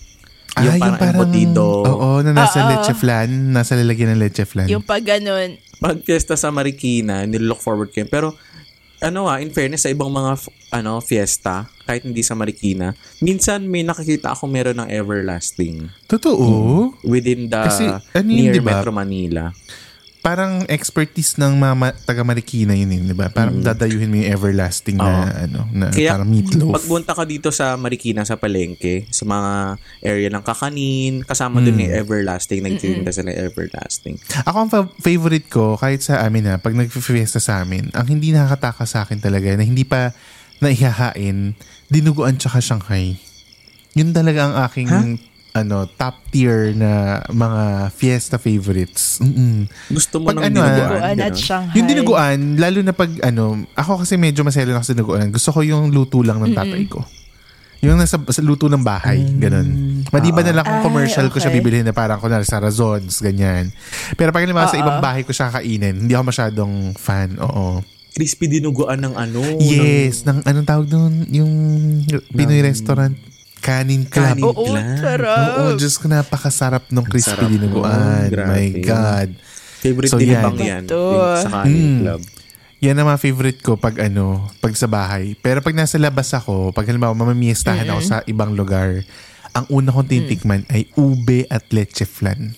Yung 0.54 0.78
parang, 0.78 1.18
embutido. 1.18 1.82
Oo, 1.82 2.22
na 2.22 2.30
nasa 2.30 2.62
Ah, 2.62 2.66
ah. 2.66 2.70
leche 2.78 2.94
flan, 2.94 3.30
nasa 3.50 3.74
lalagyan 3.74 4.14
ng 4.14 4.22
leche 4.22 4.46
flan. 4.46 4.70
Yung 4.70 4.86
pag 4.86 5.02
ganon, 5.02 5.58
Pag 5.84 6.00
fiesta 6.08 6.40
sa 6.40 6.48
Marikina, 6.48 7.28
nilook 7.28 7.60
forward 7.60 7.92
ko 7.92 8.00
yun. 8.00 8.08
Pero, 8.08 8.32
ano 9.04 9.28
ah, 9.28 9.44
in 9.44 9.52
fairness, 9.52 9.84
sa 9.84 9.92
ibang 9.92 10.08
mga 10.08 10.40
ano 10.72 11.04
fiesta, 11.04 11.68
kahit 11.84 12.08
hindi 12.08 12.24
sa 12.24 12.40
Marikina, 12.40 12.96
minsan 13.20 13.68
may 13.68 13.84
nakikita 13.84 14.32
ako 14.32 14.48
meron 14.48 14.80
ng 14.80 14.88
everlasting 14.88 15.92
Totoo? 16.08 16.96
within 17.04 17.52
the 17.52 17.62
Kasi, 17.68 17.92
ano 17.92 18.30
yun, 18.32 18.48
near 18.48 18.56
di 18.56 18.64
ba? 18.64 18.80
Metro 18.80 18.96
Manila. 18.96 19.52
Parang 20.24 20.64
expertise 20.66 21.36
ng 21.36 21.52
mga 21.54 21.76
ma- 21.76 21.98
taga 22.00 22.24
Marikina 22.24 22.72
yun, 22.72 22.88
yun, 22.88 23.04
di 23.06 23.12
ba? 23.12 23.28
Parang 23.28 23.60
dadayuhin 23.60 24.08
mo 24.08 24.16
yung 24.16 24.32
everlasting 24.32 24.96
na, 24.96 25.28
ano, 25.44 25.68
na 25.70 25.92
Mm. 25.92 25.94
Kaya, 25.94 26.10
parang 26.16 26.30
meatloaf. 26.32 26.74
Pagpunta 26.74 27.12
ka 27.12 27.28
dito 27.28 27.52
sa 27.52 27.76
Marikina, 27.76 28.24
sa 28.24 28.40
Palengke, 28.40 29.04
sa 29.12 29.28
mga 29.28 29.76
area 30.00 30.32
ng 30.32 30.40
Kakanin, 30.40 31.14
kasama 31.22 31.60
dun 31.60 31.76
Hmm. 31.76 31.84
yung 31.84 31.94
Everlasting, 32.00 32.64
nagtitinda 32.64 33.12
sila 33.12 33.30
ng 33.30 33.40
Everlasting. 33.44 34.16
Ako 34.42 34.58
ang 34.58 34.72
fa- 34.72 34.92
favorite 34.98 35.52
ko, 35.52 35.76
kahit 35.76 36.00
sa 36.00 36.24
amin 36.24 36.48
ha, 36.48 36.56
pag 36.56 36.72
nag-fiesta 36.72 37.44
sa 37.44 37.60
amin, 37.60 37.92
ang 37.92 38.08
hindi 38.08 38.32
nakakataka 38.32 38.88
sa 38.88 39.04
akin 39.04 39.20
talaga 39.20 39.52
na 39.52 39.68
hindi 39.68 39.84
pa 39.84 40.16
naihahain, 40.64 41.52
dinuguan 41.88 42.40
tsaka 42.40 42.64
Shanghai. 42.64 43.20
Yun 43.92 44.10
talaga 44.10 44.48
ang 44.48 44.56
aking 44.64 44.88
ano 45.54 45.86
top 45.86 46.18
tier 46.34 46.74
na 46.74 47.22
mga 47.30 47.94
fiesta 47.94 48.42
favorites. 48.42 49.22
Mm-mm. 49.22 49.70
Gusto 49.94 50.18
mo 50.18 50.34
Pag 50.34 50.42
ng 50.42 50.46
ano, 50.50 50.60
ah, 50.60 50.70
dinuguan? 50.74 51.18
At? 51.22 51.36
Shanghai. 51.38 51.76
Yung 51.78 51.88
dinuguan, 51.88 52.40
lalo 52.58 52.80
na 52.82 52.94
pag 52.94 53.12
ano, 53.22 53.62
ako 53.78 54.02
kasi 54.02 54.18
medyo 54.18 54.42
maselo 54.42 54.74
na 54.74 54.82
sa 54.82 54.98
dinuguan. 54.98 55.30
Gusto 55.30 55.54
ko 55.54 55.62
yung 55.62 55.94
luto 55.94 56.26
lang 56.26 56.42
ng 56.42 56.58
tatay 56.58 56.84
ko. 56.90 57.06
Yung 57.84 58.00
nasa 58.00 58.16
sa 58.16 58.42
luto 58.42 58.72
ng 58.72 58.80
bahay, 58.80 59.22
ganun. 59.38 59.68
Madiba 60.08 60.40
na 60.40 60.56
lang 60.56 60.66
kung 60.66 60.80
Ay, 60.80 60.86
commercial 60.88 61.28
ko 61.28 61.38
siya 61.38 61.52
okay. 61.52 61.60
bibilhin 61.60 61.84
na 61.84 61.92
parang 61.92 62.16
kunwari 62.16 62.48
sa 62.48 62.64
Razons, 62.64 63.20
ganyan. 63.20 63.76
Pero 64.16 64.32
pag 64.32 64.48
halimbawa 64.48 64.72
sa 64.72 64.80
ibang 64.80 65.04
bahay 65.04 65.28
ko 65.28 65.36
siya 65.36 65.52
kakainin, 65.52 66.08
hindi 66.08 66.16
ako 66.16 66.32
masyadong 66.32 66.96
fan, 66.96 67.36
oo. 67.44 67.84
Crispy 68.16 68.48
dinuguan 68.48 69.04
ng 69.04 69.14
ano? 69.20 69.44
Yes, 69.60 70.24
ng 70.24 70.48
anong 70.48 70.68
tawag 70.70 70.88
doon? 70.88 71.28
Yung 71.28 71.52
Pinoy 72.32 72.64
restaurant, 72.64 73.20
Kanin 73.64 74.04
Club. 74.06 74.36
Kanin. 74.36 74.44
oo, 74.44 74.64
Bigla. 74.68 74.82
sarap. 75.00 75.48
Oo, 75.58 75.72
Diyos 75.74 75.96
ko, 75.96 76.06
napakasarap 76.06 76.84
ng 76.86 77.06
crispy 77.06 77.32
sarap 77.34 77.48
dinuguan. 77.48 78.28
grabe. 78.28 78.52
My 78.52 78.68
God. 78.78 79.30
Favorite 79.80 80.12
So, 80.12 80.18
din 80.18 80.30
yan. 80.30 80.44
bang 80.44 80.58
yan? 80.60 80.84
Ito. 80.86 81.02
Sa 81.40 81.50
Kanin 81.50 81.72
Mm. 81.74 82.00
Club. 82.02 82.22
Yan 82.82 83.00
ang 83.00 83.08
mga 83.08 83.22
favorite 83.22 83.60
ko 83.60 83.72
pag 83.74 83.96
ano, 83.98 84.26
pag 84.60 84.74
sa 84.74 84.86
bahay. 84.86 85.36
Pero 85.38 85.60
pag 85.60 85.72
nasa 85.72 85.96
labas 85.96 86.28
ako, 86.30 86.70
pag 86.70 86.84
halimbawa 86.84 87.16
mamamiestahan 87.16 87.88
ako 87.88 88.02
sa 88.02 88.20
ibang 88.26 88.52
lugar, 88.52 89.08
ang 89.50 89.64
una 89.70 89.88
kong 89.88 90.04
titikman 90.06 90.68
ay 90.68 90.92
ube 90.94 91.48
at 91.48 91.64
leche 91.70 92.04
flan. 92.04 92.52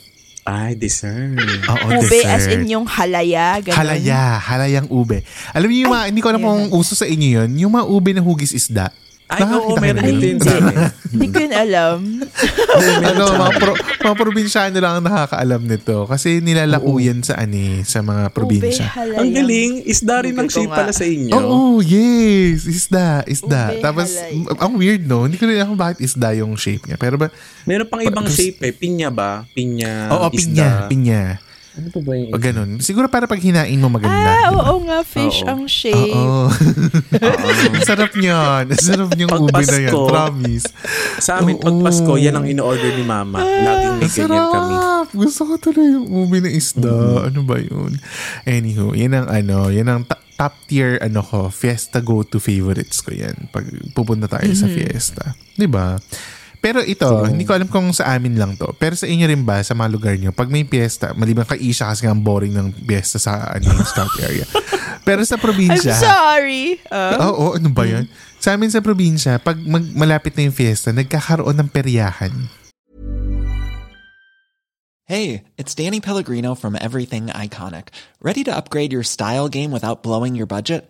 Ay, 0.43 0.73
dessert. 0.73 1.37
Oo, 1.67 1.87
Ube 1.95 2.05
dessert. 2.07 2.29
as 2.31 2.45
in 2.47 2.65
yung 2.67 2.85
halaya. 2.85 3.57
Ganon. 3.59 3.73
Halaya, 3.75 4.37
halayang 4.39 4.85
ube. 4.87 5.21
Alam 5.51 5.67
niyo 5.67 5.79
yung 5.83 5.93
mga, 5.93 6.05
hindi 6.05 6.21
ko 6.21 6.29
alam 6.29 6.37
kung 6.39 6.69
uso 6.71 6.93
sa 6.93 7.03
inyo 7.03 7.29
yun, 7.35 7.49
yung 7.59 7.73
mga 7.73 7.85
ube 7.87 8.09
na 8.11 8.21
hugis 8.21 8.49
isda. 8.51 8.93
Ay, 9.25 9.41
oo, 9.41 9.73
meron 9.81 10.05
nun? 10.05 10.21
yun 10.21 10.37
sa 10.37 10.53
amin. 10.61 10.77
Hindi 11.17 11.27
ko 11.33 11.37
yun 11.41 11.55
alam. 11.57 11.97
ano, 13.09 13.23
mga, 13.25 13.51
pro, 13.57 13.73
mga 14.05 14.15
probinsyano 14.21 14.77
lang 14.77 14.93
ang 15.01 15.05
nakakaalam 15.09 15.65
nito. 15.65 16.05
Kasi 16.05 16.45
nilalako 16.45 17.01
yan 17.01 17.25
sa 17.25 17.41
ani, 17.41 17.81
sa 17.81 18.05
mga 18.05 18.29
probinsya. 18.29 18.85
Ube. 18.93 19.17
Ang 19.17 19.29
galing, 19.33 19.71
isda 19.81 20.21
rin 20.21 20.37
ng 20.37 20.45
Google 20.45 20.53
ko 20.53 20.57
shape 20.61 20.77
pala 20.77 20.93
sa 20.93 21.05
inyo. 21.09 21.33
Oo, 21.33 21.81
yes. 21.81 22.69
Isda, 22.69 23.25
isda. 23.25 23.73
Ube, 23.73 23.81
Tapos, 23.81 24.13
halay. 24.13 24.61
ang 24.61 24.73
weird, 24.77 25.03
no? 25.09 25.25
Hindi 25.25 25.41
ko 25.41 25.49
rin 25.49 25.57
ako 25.57 25.73
bakit 25.73 26.05
isda 26.05 26.29
yung 26.37 26.53
shape 26.53 26.85
niya. 26.85 26.97
Pero 27.01 27.17
ba, 27.17 27.33
Meron 27.65 27.89
pang 27.89 28.05
ibang 28.05 28.29
shape 28.29 28.61
eh. 28.61 28.73
Pinya 28.77 29.09
ba? 29.09 29.41
Pinya, 29.57 30.13
Oo, 30.13 30.29
pinya, 30.29 30.85
isda. 30.85 30.85
pinya. 30.85 31.21
Ano 31.75 31.87
pa 31.89 31.99
ba 31.99 32.13
yung... 32.15 32.31
O 32.31 32.39
ganun. 32.39 32.69
Siguro 32.79 33.05
para 33.05 33.25
pag 33.25 33.37
hinain 33.37 33.75
mo 33.75 33.87
maganda. 33.87 34.15
Ah, 34.15 34.47
di 34.47 34.55
ba? 34.55 34.63
oo 34.65 34.79
nga, 34.81 34.99
fish 35.01 35.43
Oo. 35.43 35.49
ang 35.49 35.61
shape. 35.65 36.15
Oo. 36.15 36.47
Sarap 37.83 38.15
niyan. 38.15 38.71
Ang 38.71 38.79
sarap 38.79 39.09
niyang 39.11 39.29
Pag 39.29 39.43
ube 39.43 39.61
na 39.61 39.77
yan. 39.81 39.91
Promise. 39.91 40.65
Sa 41.19 41.37
amin, 41.37 41.55
pag 41.57 41.71
Oo. 41.71 41.83
Pasko, 41.83 42.15
yan 42.15 42.33
ang 42.33 42.47
in-order 42.47 42.91
ni 42.91 43.03
Mama. 43.03 43.43
Laging 43.43 43.95
may 43.97 44.07
Ang 44.07 44.15
ganyan 44.15 44.47
kami. 44.49 44.73
sarap. 44.73 45.07
Gusto 45.11 45.41
ko 45.43 45.53
tuloy 45.59 45.87
yung 45.91 46.07
ube 46.07 46.37
ng 46.39 46.53
isda. 46.53 46.95
Ano 47.27 47.43
ba 47.43 47.59
yun? 47.59 47.99
Anywho, 48.43 48.95
yan 48.95 49.13
ang 49.13 49.27
ano, 49.27 49.67
yan 49.67 49.85
ang 49.85 50.01
ta- 50.03 50.23
top 50.35 50.51
tier 50.67 50.99
ano 50.99 51.23
ko, 51.23 51.47
fiesta 51.47 51.99
go-to 51.99 52.39
favorites 52.39 52.99
ko 52.99 53.11
yan 53.11 53.47
pag 53.49 53.63
pupunta 53.91 54.27
tayo 54.27 54.51
sa 54.51 54.67
fiesta. 54.67 55.31
'Di 55.55 55.63
ba? 55.63 55.95
Pero 56.65 56.81
ito, 56.81 57.05
hindi 57.29 57.45
ko 57.45 57.53
alam 57.53 57.69
kung 57.69 57.93
sa 57.93 58.17
amin 58.17 58.41
lang 58.41 58.57
to. 58.57 58.73
Pero 58.81 58.97
sa 58.97 59.05
inyo 59.05 59.29
rin 59.29 59.45
ba, 59.45 59.61
sa 59.61 59.77
mga 59.77 59.89
lugar 59.93 60.17
nyo, 60.17 60.33
pag 60.33 60.49
may 60.49 60.65
fiesta, 60.65 61.13
maliban 61.13 61.45
ka 61.45 61.53
Isha 61.53 61.93
kasi 61.93 62.09
nga 62.09 62.13
ang 62.17 62.25
boring 62.25 62.57
ng 62.57 62.73
fiesta 62.89 63.21
sa 63.21 63.53
ano, 63.53 63.69
Scout 63.85 64.09
area. 64.17 64.49
Pero 65.05 65.21
sa 65.21 65.37
I'm 65.37 65.45
probinsya, 65.45 65.93
sorry. 65.93 66.81
Ah. 66.89 67.29
Oo, 67.29 67.53
ano 67.53 67.69
ba 67.69 67.85
yun? 67.85 68.09
Sa 68.41 68.57
amin 68.57 68.73
sa 68.73 68.81
probinsya, 68.81 69.37
pag 69.37 69.61
mag- 69.61 69.93
malapit 69.93 70.33
na 70.33 70.49
yung 70.49 70.57
fiesta, 70.57 70.89
nagkakaroon 70.89 71.53
ng 71.53 71.69
peryahan. 71.69 72.33
Hey, 75.05 75.45
it's 75.61 75.77
Danny 75.77 76.01
Pellegrino 76.01 76.57
from 76.57 76.73
Everything 76.81 77.29
Iconic. 77.29 77.93
Ready 78.25 78.41
to 78.41 78.49
upgrade 78.49 78.89
your 78.89 79.05
style 79.05 79.53
game 79.53 79.69
without 79.69 80.01
blowing 80.01 80.33
your 80.33 80.49
budget? 80.49 80.89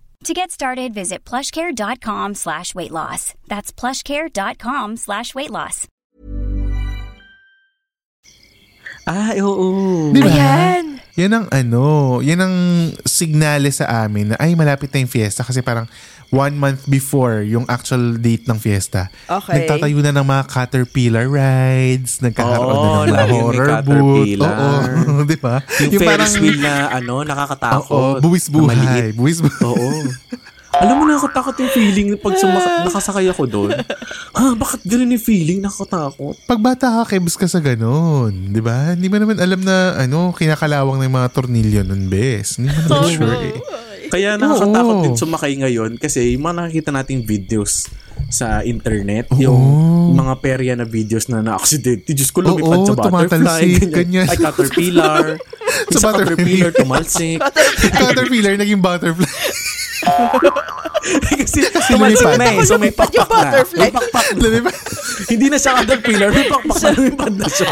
To 0.25 0.33
get 0.37 0.51
started, 0.53 0.93
visit 0.93 1.25
plushcare.com 1.25 2.35
slash 2.35 2.75
weight 2.75 2.91
loss. 2.93 3.33
That's 3.49 3.73
plushcare.com 3.73 4.97
slash 4.97 5.33
weight 5.33 5.49
loss. 5.49 5.89
Ay, 9.09 9.41
oo. 9.41 10.13
Di 10.13 10.21
ba? 10.21 10.29
Ayan. 10.29 11.01
Yan 11.17 11.33
ang 11.33 11.47
ano, 11.49 12.21
yan 12.21 12.37
ang 12.37 12.55
signale 13.03 13.73
sa 13.73 14.05
amin 14.05 14.31
na 14.31 14.37
ay 14.37 14.53
malapit 14.53 14.93
na 14.93 15.01
yung 15.01 15.09
fiesta 15.09 15.41
kasi 15.41 15.65
parang 15.65 15.89
one 16.31 16.55
month 16.55 16.87
before 16.87 17.43
yung 17.43 17.67
actual 17.67 18.15
date 18.15 18.47
ng 18.47 18.55
fiesta. 18.55 19.11
Okay. 19.27 19.61
Nagtatayo 19.61 19.99
na 19.99 20.15
ng 20.15 20.23
mga 20.25 20.43
caterpillar 20.47 21.27
rides, 21.27 22.23
nagkakaroon 22.23 22.71
Oo, 22.71 23.03
na 23.03 23.11
ng 23.11 23.11
mga 23.11 23.25
horror 23.27 23.51
booth. 23.51 23.69
caterpillar. 23.69 24.55
Oo, 24.55 25.21
di 25.31 25.37
ba? 25.37 25.55
Yung, 25.77 25.91
Ferris 25.93 26.33
wheel 26.39 26.57
na 26.57 26.73
ano, 26.89 27.21
nakakatakot. 27.21 28.17
Oo, 28.17 28.23
buwis 28.23 28.47
na 28.47 28.63
maliit. 28.63 28.79
buhay. 28.79 29.07
Buwis 29.11 29.37
buhay. 29.43 29.59
Oo. 29.61 29.87
Alam 30.71 30.95
mo, 30.95 31.03
nakakatakot 31.03 31.51
yung 31.59 31.71
feeling 31.75 32.07
pag 32.15 32.39
sumaka- 32.39 32.79
nakasakay 32.87 33.27
ako 33.27 33.43
doon. 33.43 33.75
Ha, 34.31 34.55
bakit 34.55 34.79
ganun 34.87 35.11
yung 35.11 35.19
feeling? 35.21 35.59
Nakakatakot. 35.59 36.47
Pag 36.47 36.59
bata 36.63 37.03
ka, 37.03 37.11
kebs 37.11 37.35
ka 37.35 37.43
sa 37.43 37.59
ganun. 37.59 38.31
Di 38.49 38.63
ba? 38.63 38.95
Hindi 38.95 39.11
mo 39.11 39.19
naman 39.19 39.35
alam 39.35 39.59
na 39.59 39.99
ano, 39.99 40.31
kinakalawang 40.31 41.03
ng 41.03 41.11
mga 41.11 41.27
tornilyo 41.35 41.81
nun, 41.83 42.07
bes. 42.07 42.55
Hindi 42.55 42.71
mo 42.71 42.79
naman 42.87 43.03
sure 43.11 43.35
eh. 43.51 43.59
Kaya 44.11 44.35
nakakatakot 44.35 44.95
din 45.07 45.15
sumakay 45.15 45.53
ngayon 45.63 45.95
kasi 45.95 46.35
yung 46.35 46.43
mga 46.43 46.67
nakikita 46.67 46.91
nating 46.91 47.23
videos 47.23 47.87
sa 48.27 48.59
internet, 48.61 49.31
Oo. 49.31 49.39
yung 49.39 49.61
mga 50.13 50.33
perya 50.39 50.73
na 50.75 50.83
videos 50.83 51.31
na 51.31 51.39
na-accident. 51.39 52.03
Diyos 52.05 52.29
ko, 52.29 52.43
lumipad 52.43 52.83
Oo, 52.83 52.87
sa 52.87 52.93
butterfly. 52.95 53.27
tumatalsik, 53.27 53.91
ganyan. 53.91 54.27
Ay, 54.27 54.37
caterpillar. 54.37 55.25
Sa 55.91 55.97
sa, 55.97 56.11
butterfly. 56.11 56.35
caterpillar, 56.35 56.71
tumalsik. 56.75 57.39
Caterpillar 57.95 58.53
naging 58.59 58.83
butterfly. 58.83 59.25
kasi 61.41 61.59
tumalsik 61.89 62.27
lumipad. 62.27 62.39
na 62.39 62.45
eh. 62.51 62.67
So 62.67 62.75
may 62.77 62.91
pakpak 62.91 63.27
na. 63.27 63.31
butterfly. 63.31 63.79
May 63.79 63.91
pakpak 63.91 64.25
na. 64.27 64.39
Lumipad. 64.39 64.75
Hindi 65.31 65.45
na 65.47 65.57
siya 65.57 65.71
caterpillar. 65.81 66.29
May 66.31 66.45
pakpak 66.47 66.77
na 66.77 66.89
lumipad 66.91 67.33
na 67.33 67.47
siya. 67.47 67.69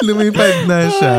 Lumipad 0.06 0.64
na 0.64 0.88
siya. 0.88 1.14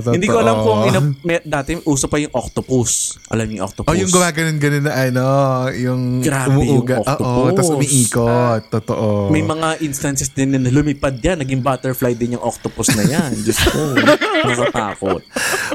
Totoo. 0.00 0.14
Hindi 0.14 0.26
ko 0.28 0.36
alam 0.38 0.56
kung 0.60 0.80
ina, 0.88 1.00
may, 1.24 1.38
dati 1.42 1.80
uso 1.84 2.06
pa 2.06 2.20
yung 2.20 2.32
octopus. 2.32 3.16
Alam 3.32 3.46
yung 3.56 3.64
octopus. 3.64 3.88
Oh, 3.88 3.96
yung 3.96 4.12
gumaganon-ganon 4.12 4.84
na 4.84 4.92
ano, 4.92 5.26
yung 5.72 6.20
Grabe 6.20 6.52
umuuga. 6.52 7.00
yung 7.00 7.04
Oo, 7.04 7.08
octopus. 7.08 7.48
tapos 7.56 7.70
umiikot. 7.80 8.62
Totoo. 8.68 9.06
May 9.32 9.44
mga 9.44 9.68
instances 9.80 10.28
din 10.28 10.52
na 10.52 10.68
lumipad 10.68 11.16
yan. 11.18 11.40
Naging 11.40 11.64
butterfly 11.64 12.12
din 12.12 12.36
yung 12.36 12.44
octopus 12.44 12.92
na 12.92 13.04
yan. 13.08 13.30
Diyos 13.44 13.58
ko. 13.64 13.96
Nakatakot. 14.44 15.22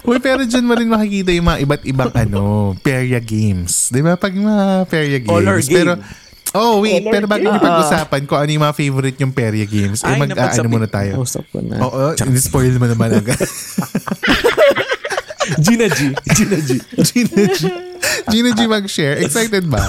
Uy, 0.05 0.17
pero 0.21 0.45
dyan 0.45 0.65
mo 0.65 0.73
rin 0.77 0.89
makikita 0.89 1.31
yung 1.33 1.47
mga 1.49 1.59
iba't 1.65 1.83
ibang 1.89 2.11
ano, 2.13 2.43
perya 2.79 3.17
games. 3.17 3.89
Di 3.89 4.01
ba? 4.05 4.13
Pag 4.15 4.37
mga 4.37 4.85
perya 4.87 5.17
games. 5.19 5.31
Color 5.31 5.57
game. 5.63 5.73
Pero, 5.73 5.91
oh, 6.53 6.81
wait. 6.81 7.01
Color 7.01 7.13
pero 7.13 7.25
bago 7.25 7.41
game. 7.41 7.51
niyo 7.51 7.61
pag-usapan 7.61 8.21
kung 8.23 8.39
ano 8.39 8.49
yung 8.49 8.63
mga 8.63 8.75
favorite 8.77 9.17
yung 9.19 9.33
perya 9.33 9.65
games, 9.65 9.99
eh, 10.01 10.09
Ay, 10.09 10.19
mag-ano 10.21 10.37
napagsabi- 10.37 10.71
muna 10.71 10.87
tayo. 10.87 11.11
Usap 11.21 11.45
ko 11.49 11.59
na. 11.59 11.75
Oo, 11.81 12.13
in-spoil 12.15 12.77
mo 12.77 12.85
naman 12.85 13.09
agad. 13.13 13.37
Gina 15.59 15.91
G. 15.91 16.15
Gina 16.31 16.57
G. 16.57 16.69
Gina 17.03 17.43
G. 17.51 17.59
Gina 18.31 18.49
G 18.55 18.59
mag-share. 18.63 19.19
Excited 19.19 19.67
ba? 19.67 19.83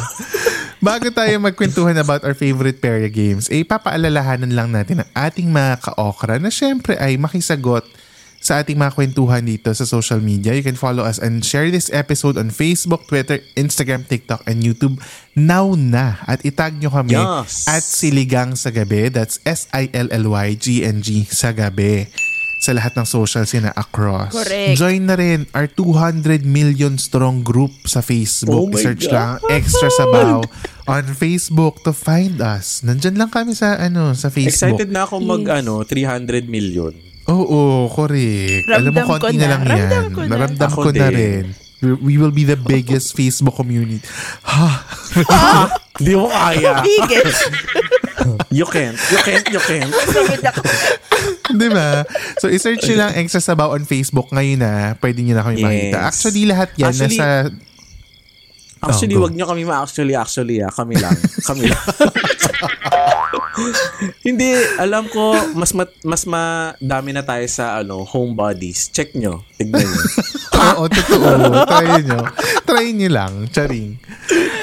Bago 0.82 1.08
tayo 1.08 1.32
magkwentuhan 1.40 1.96
about 1.96 2.26
our 2.26 2.36
favorite 2.36 2.82
Perya 2.82 3.08
games, 3.08 3.48
eh 3.48 3.64
papaalalahanan 3.64 4.52
lang 4.52 4.68
natin 4.68 5.00
ang 5.00 5.10
ating 5.16 5.48
mga 5.48 5.80
ka-okra 5.80 6.36
na 6.36 6.52
syempre 6.52 6.98
ay 7.00 7.16
makisagot 7.16 7.86
sa 8.44 8.60
ating 8.60 8.76
mga 8.76 8.92
kwentuhan 8.92 9.40
dito 9.40 9.72
sa 9.72 9.88
social 9.88 10.20
media. 10.20 10.52
You 10.52 10.60
can 10.60 10.76
follow 10.76 11.00
us 11.00 11.16
and 11.16 11.40
share 11.40 11.72
this 11.72 11.88
episode 11.88 12.36
on 12.36 12.52
Facebook, 12.52 13.08
Twitter, 13.08 13.40
Instagram, 13.56 14.04
TikTok, 14.04 14.44
and 14.44 14.60
YouTube 14.60 15.00
now 15.32 15.72
na. 15.72 16.20
At 16.28 16.44
itag 16.44 16.76
nyo 16.76 16.92
kami 16.92 17.16
Yes. 17.16 17.64
at 17.64 17.80
Siligang 17.80 18.52
sa 18.52 18.68
Gabi. 18.68 19.08
That's 19.08 19.40
S-I-L-L-Y-G-N-G 19.48 21.08
sa 21.32 21.56
Gabi 21.56 22.04
sa 22.60 22.72
lahat 22.72 22.96
ng 22.96 23.04
socials 23.04 23.52
na 23.56 23.72
across. 23.72 24.32
Correct. 24.32 24.76
Join 24.76 25.04
na 25.04 25.16
rin 25.16 25.44
our 25.52 25.68
200 25.68 26.44
million 26.44 26.96
strong 26.96 27.40
group 27.40 27.72
sa 27.84 28.00
Facebook. 28.00 28.56
Oh 28.56 28.68
my 28.68 28.76
I-search 28.76 29.08
God. 29.08 29.12
lang 29.12 29.32
Extra 29.52 29.88
Sabaw 29.88 30.44
on 30.84 31.04
Facebook 31.12 31.80
to 31.80 31.92
find 31.92 32.40
us. 32.40 32.80
Nandyan 32.80 33.16
lang 33.16 33.28
kami 33.28 33.52
sa 33.52 33.76
ano 33.76 34.12
sa 34.12 34.28
Facebook. 34.28 34.52
Excited 34.76 34.88
na 34.92 35.04
ako 35.04 35.20
mag 35.20 35.44
ano, 35.48 35.80
300 35.80 36.44
million. 36.44 36.92
Oo, 37.26 37.88
correct. 37.88 38.68
Alam 38.68 38.92
mo, 38.92 39.00
Ramdam 39.00 39.06
ko 39.06 39.14
konti 39.18 39.36
na. 39.36 39.42
na 39.42 39.48
lang 39.50 39.62
yan. 39.64 39.72
Ramdam 39.72 40.04
ko 40.06 40.20
na. 40.20 40.28
Naramdam 40.28 40.68
Ako 40.68 40.80
ko 40.82 40.90
na 40.92 41.08
rin. 41.08 41.44
We- 41.80 42.16
will 42.16 42.32
be 42.32 42.42
the 42.42 42.56
biggest 42.56 43.12
Facebook 43.12 43.54
community. 43.54 44.00
Ha? 44.42 44.68
Di 46.04 46.16
mo 46.16 46.28
kaya. 46.28 46.80
Biggest. 46.86 47.44
You 48.48 48.64
can't. 48.64 48.96
You 49.10 49.20
can't. 49.20 49.44
You 49.50 49.60
can't. 49.60 49.92
Di 51.50 51.68
ba? 51.68 52.08
So, 52.38 52.48
isearch 52.48 52.80
nyo 52.86 52.96
lang 52.96 53.12
Extra 53.14 53.42
Sabaw 53.42 53.74
on 53.74 53.84
Facebook 53.84 54.32
ngayon 54.32 54.64
na 54.64 54.70
pwede 54.96 55.20
nyo 55.20 55.36
na 55.36 55.44
kami 55.44 55.60
Yes. 55.60 55.64
makita. 55.66 55.98
Actually, 56.00 56.42
lahat 56.48 56.68
yan 56.74 56.88
Actually, 56.88 57.18
nasa... 57.18 57.26
Actually, 58.80 59.16
Oh, 59.16 59.24
wag 59.24 59.34
nyo 59.34 59.44
kami 59.44 59.62
ma-actually, 59.64 60.14
actually, 60.14 60.56
ah. 60.60 60.68
Kami 60.68 60.96
lang. 60.96 61.12
Kami 61.42 61.68
lang. 61.68 61.82
Hindi, 64.26 64.50
alam 64.80 65.06
ko, 65.08 65.36
mas 65.54 65.70
mat, 65.72 65.90
mas 66.02 66.26
madami 66.26 67.14
na 67.14 67.22
tayo 67.22 67.46
sa 67.46 67.78
ano, 67.78 68.02
homebodies. 68.02 68.90
Check 68.90 69.14
nyo. 69.14 69.46
Tignan 69.54 69.84
nyo. 69.84 70.02
Oo, 70.74 70.82
totoo. 70.90 71.62
Try 71.68 72.02
nyo. 72.02 72.20
Try 72.64 72.96
nyo 72.96 73.10
lang. 73.12 73.32
Charing. 73.52 74.00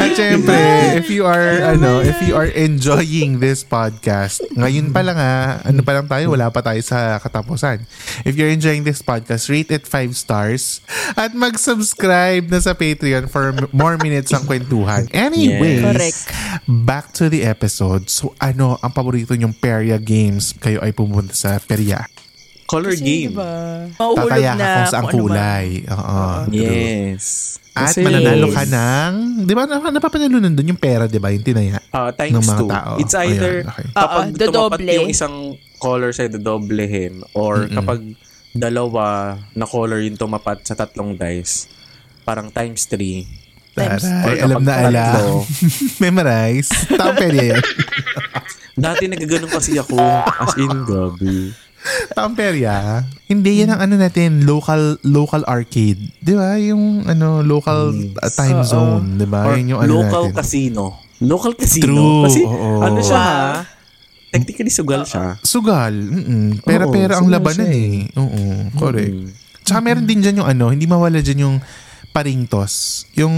At 0.02 0.18
syempre, 0.18 0.58
if 0.98 1.14
you 1.14 1.30
are, 1.30 1.62
ano, 1.62 2.02
if 2.02 2.18
you 2.26 2.34
are 2.34 2.50
enjoying 2.50 3.38
this 3.38 3.62
podcast, 3.62 4.42
ngayon 4.58 4.90
pa 4.90 5.06
lang 5.06 5.22
ha, 5.22 5.62
ano 5.62 5.86
pa 5.86 5.94
lang 5.94 6.10
tayo, 6.10 6.34
wala 6.34 6.50
pa 6.50 6.66
tayo 6.66 6.82
sa 6.82 7.22
katapusan. 7.22 7.86
If 8.26 8.34
you're 8.34 8.50
enjoying 8.50 8.82
this 8.82 9.06
podcast, 9.06 9.54
rate 9.54 9.70
it 9.70 9.86
5 9.86 10.18
stars 10.18 10.82
at 11.14 11.38
mag-subscribe 11.38 12.50
na 12.50 12.58
sa 12.58 12.74
Patreon 12.74 13.30
for 13.30 13.54
more 13.70 14.02
minutes 14.02 14.34
ang 14.34 14.50
kwentuhan. 14.50 15.06
Anyways, 15.14 15.86
Correct. 15.86 16.22
back 16.66 17.14
to 17.14 17.30
the 17.30 17.46
episode. 17.46 18.10
So, 18.10 18.34
ano 18.42 18.82
ang 18.82 18.98
paborito 18.98 19.38
nyong 19.38 19.54
Peria 19.54 20.02
games 20.02 20.58
kayo 20.58 20.82
ay 20.82 20.90
pumunta 20.90 21.38
sa 21.38 21.62
Peria? 21.62 22.10
Color 22.72 22.94
Kasi, 22.96 23.04
game. 23.04 23.36
diba, 23.36 23.52
Tataya 24.00 24.52
na 24.56 24.64
ka 24.64 24.72
kung 24.72 24.88
saan 24.88 25.04
kung 25.04 25.12
ano 25.12 25.24
kulay. 25.28 25.68
Oo. 25.86 26.20
true. 26.48 26.56
Yes. 26.56 27.24
At 27.72 27.92
Kasi- 27.92 28.04
mananalo 28.04 28.48
ka 28.48 28.64
ng, 28.64 29.12
di 29.44 29.54
ba, 29.54 29.64
nap- 29.66 29.92
napapanalunan 29.92 30.52
doon 30.52 30.72
yung 30.72 30.80
pera, 30.80 31.04
di 31.06 31.20
ba, 31.20 31.32
yung 31.32 31.44
tinaya. 31.44 31.84
Ah, 31.92 32.10
ng 32.10 32.16
times 32.16 32.48
mga 32.48 32.56
two. 32.58 32.70
tao. 32.70 32.94
It's 32.96 33.16
either 33.18 33.56
Ayun, 33.62 33.72
okay. 33.72 33.86
kapag 33.92 34.28
Oo, 34.30 34.40
tumapat 34.48 34.80
yung 34.88 35.10
isang 35.12 35.36
color 35.78 36.12
sa 36.12 36.28
dodoblehin 36.28 37.24
or 37.34 37.68
kapag 37.68 38.00
dalawa 38.52 39.36
na 39.52 39.64
color 39.64 40.00
yung 40.00 40.16
tumapat 40.16 40.64
sa 40.64 40.72
tatlong 40.72 41.16
dice, 41.16 41.68
parang 42.24 42.48
times 42.48 42.88
three. 42.88 43.28
Times 43.72 44.04
Taray, 44.04 44.36
Or 44.36 44.52
alam 44.52 44.62
na 44.62 44.74
alam. 44.84 45.48
Memorize. 46.04 46.68
Tama 46.92 47.16
Peria 47.16 47.56
yan. 47.56 47.64
Dati 48.84 49.08
nagaganon 49.08 49.48
kasi 49.48 49.80
ako. 49.80 49.96
As 50.24 50.56
in, 50.56 50.72
gabi. 50.84 51.56
Tama 52.12 52.36
Peria. 52.36 53.02
Hindi 53.26 53.64
yan 53.64 53.74
ang 53.74 53.82
ano 53.82 53.96
natin, 53.98 54.46
local 54.46 55.02
local 55.02 55.42
arcade. 55.48 55.98
Di 56.20 56.34
ba? 56.34 56.54
Yung 56.58 57.08
ano, 57.08 57.42
local 57.42 57.90
uh, 58.18 58.32
time 58.32 58.62
Oo. 58.62 58.68
zone. 58.68 59.06
Di 59.18 59.26
ba? 59.26 59.56
Yun 59.56 59.78
yung 59.78 59.82
ano 59.82 59.92
local 60.00 60.30
natin. 60.30 60.38
casino. 60.38 60.84
Local 61.22 61.54
casino. 61.54 61.86
True, 61.86 62.22
Kasi 62.26 62.40
oo. 62.46 62.82
ano 62.82 63.00
siya 63.02 63.22
ha? 63.22 63.46
Technically 64.32 64.72
sugal 64.72 65.04
siya. 65.04 65.36
Sugal. 65.44 65.92
Mm-mm. 65.92 66.64
Pera-pera 66.64 67.20
ang 67.20 67.28
labanan 67.28 67.68
siya 67.68 68.08
eh. 68.08 68.16
Oo, 68.16 68.42
correct. 68.80 69.12
Mm. 69.12 69.28
Tsaka 69.62 69.80
meron 69.84 70.06
din 70.08 70.20
dyan 70.24 70.40
yung 70.42 70.50
ano, 70.50 70.72
hindi 70.72 70.88
mawala 70.88 71.20
dyan 71.20 71.46
yung 71.46 71.58
paringtos. 72.12 73.06
Yung 73.16 73.36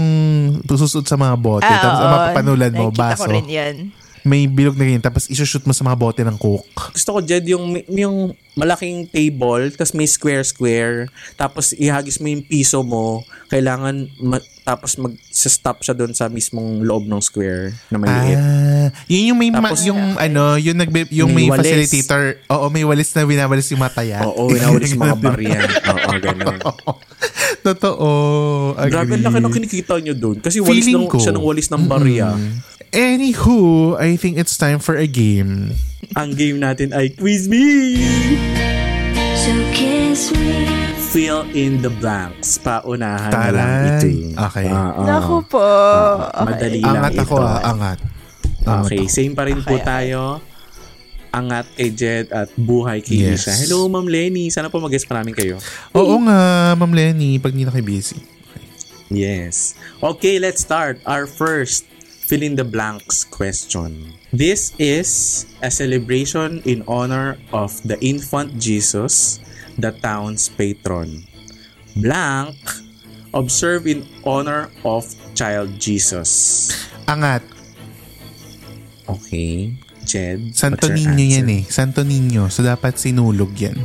susut 0.64 1.02
sa 1.02 1.14
mga 1.14 1.34
bote. 1.34 1.66
Ah, 1.66 1.78
tapos 1.82 1.98
oo. 1.98 2.06
mapapanulan 2.08 2.72
mo, 2.72 2.84
Nakikita 2.90 3.00
baso. 3.10 3.20
ko 3.20 3.24
rin 3.30 3.46
yan. 3.48 3.76
May 4.24 4.44
bilog 4.44 4.74
na 4.74 4.82
ganyan. 4.82 5.00
Tapos 5.00 5.28
isushoot 5.28 5.62
mo 5.62 5.70
sa 5.70 5.82
mga 5.82 5.94
bote 5.94 6.20
ng 6.20 6.34
coke. 6.34 6.64
Gusto 6.90 7.10
ko, 7.10 7.18
Jed, 7.20 7.44
yung, 7.46 7.76
yung 7.86 8.16
malaking 8.54 9.04
table, 9.06 9.68
tapos 9.70 9.92
may 9.92 10.06
square-square, 10.06 11.06
tapos 11.34 11.70
ihagis 11.72 12.16
mo 12.16 12.26
yung 12.26 12.40
piso 12.40 12.80
mo, 12.80 13.20
kailangan, 13.46 13.92
ma- 14.16 14.40
tapos 14.62 14.96
mag-stop 14.96 15.84
siya 15.84 15.92
doon 15.92 16.10
sa 16.10 16.24
mismong 16.26 16.80
loob 16.80 17.04
ng 17.04 17.20
square 17.20 17.76
na 17.90 18.00
maliit. 18.00 18.38
Ah, 18.38 18.88
yun 19.04 19.28
yung 19.28 19.38
may 19.38 19.52
ma- 19.52 19.60
Tapos- 19.60 19.84
yung 19.84 20.16
ano, 20.16 20.56
yung 20.56 20.72
nagbe 20.74 21.04
yung 21.10 21.28
may, 21.28 21.44
May 21.44 21.52
walis. 21.52 21.68
facilitator. 21.84 22.40
Oo, 22.48 22.72
may 22.72 22.80
walis 22.82 23.12
na 23.12 23.28
binawalis 23.28 23.68
yung 23.68 23.82
mataya. 23.82 24.24
Oo, 24.24 24.48
winawalis 24.48 24.96
mga 24.96 25.16
barya. 25.26 25.60
Oo, 25.84 26.10
ganun. 26.16 26.56
Totoo. 27.66 28.08
Agree. 28.74 28.90
Grabe 28.90 29.14
laki 29.18 29.38
ng 29.38 29.52
kinikita 29.52 29.94
nyo 29.98 30.14
doon. 30.14 30.36
Kasi 30.38 30.60
walis 30.60 30.84
Feeling 30.84 30.96
ng, 31.02 31.08
ko. 31.08 31.18
siya 31.18 31.32
ng 31.32 31.44
walis 31.44 31.68
ng 31.68 31.84
barya. 31.84 32.28
Anywho, 32.94 33.58
I 33.98 34.14
think 34.14 34.38
it's 34.38 34.54
time 34.54 34.78
for 34.78 34.94
a 34.94 35.06
game. 35.06 35.74
Ang 36.14 36.38
game 36.38 36.56
natin 36.56 36.94
ay 36.94 37.10
Quiz 37.10 37.50
Me! 37.50 37.98
So 39.34 39.50
kiss 39.70 40.30
me. 40.32 40.70
Fill 41.10 41.42
in 41.50 41.78
the 41.78 41.90
blanks. 41.92 42.54
Paunahan 42.56 43.28
na 43.28 43.34
Taray. 43.34 43.50
lang 43.52 43.70
ito. 43.92 44.08
Okay. 44.40 44.66
Ah, 44.68 44.94
ah. 44.94 45.04
Naku 45.04 45.36
po. 45.44 45.58
Ah, 45.58 46.42
madali 46.44 46.78
lang 46.78 46.94
Angat 46.96 47.12
ako 47.18 47.34
ito. 47.34 47.42
ah, 47.44 47.60
angat. 47.64 47.98
Angat 48.64 48.84
Okay, 48.86 49.00
ako. 49.00 49.10
same 49.10 49.34
pa 49.34 49.42
rin 49.44 49.58
po 49.58 49.74
Okay, 49.74 49.76
okay. 49.76 49.86
tayo. 49.86 50.38
Angat 51.30 51.66
kay 51.74 51.90
Jed 51.90 52.30
at 52.30 52.46
buhay 52.54 52.98
kay 52.98 53.18
Yes. 53.20 53.42
Lisa. 53.42 53.52
Hello, 53.58 53.86
Ma'am 53.86 54.06
Lenny. 54.06 54.48
Sana 54.48 54.70
po 54.70 54.78
mag-guess 54.78 55.02
pa 55.02 55.18
namin 55.18 55.34
kayo. 55.34 55.58
Oo 55.92 56.14
nga, 56.20 56.38
Ma'am 56.74 56.90
Lenny, 56.90 57.38
pag 57.38 57.50
hindi 57.50 57.62
na 57.62 57.70
kayo 57.70 57.82
busy. 57.82 58.22
Yes. 59.06 59.74
Okay, 59.98 60.38
let's 60.38 60.58
start 60.60 60.98
our 61.04 61.26
first 61.26 61.86
fill 62.34 62.42
in 62.42 62.58
the 62.58 62.66
blanks 62.66 63.22
question. 63.22 64.10
This 64.34 64.74
is 64.74 65.46
a 65.62 65.70
celebration 65.70 66.58
in 66.66 66.82
honor 66.90 67.38
of 67.54 67.70
the 67.86 67.94
infant 68.02 68.58
Jesus, 68.58 69.38
the 69.78 69.94
town's 70.02 70.50
patron. 70.50 71.22
Blank, 71.94 72.58
observe 73.30 73.86
in 73.86 74.02
honor 74.26 74.74
of 74.82 75.06
child 75.38 75.78
Jesus. 75.78 76.74
Angat. 77.06 77.46
Okay. 79.06 79.78
Jed, 80.02 80.58
Santo 80.58 80.90
Niño 80.90 81.14
yan 81.38 81.48
eh. 81.54 81.62
Santo 81.70 82.02
Niño. 82.02 82.50
So, 82.50 82.66
dapat 82.66 82.98
sinulog 82.98 83.54
yan. 83.54 83.78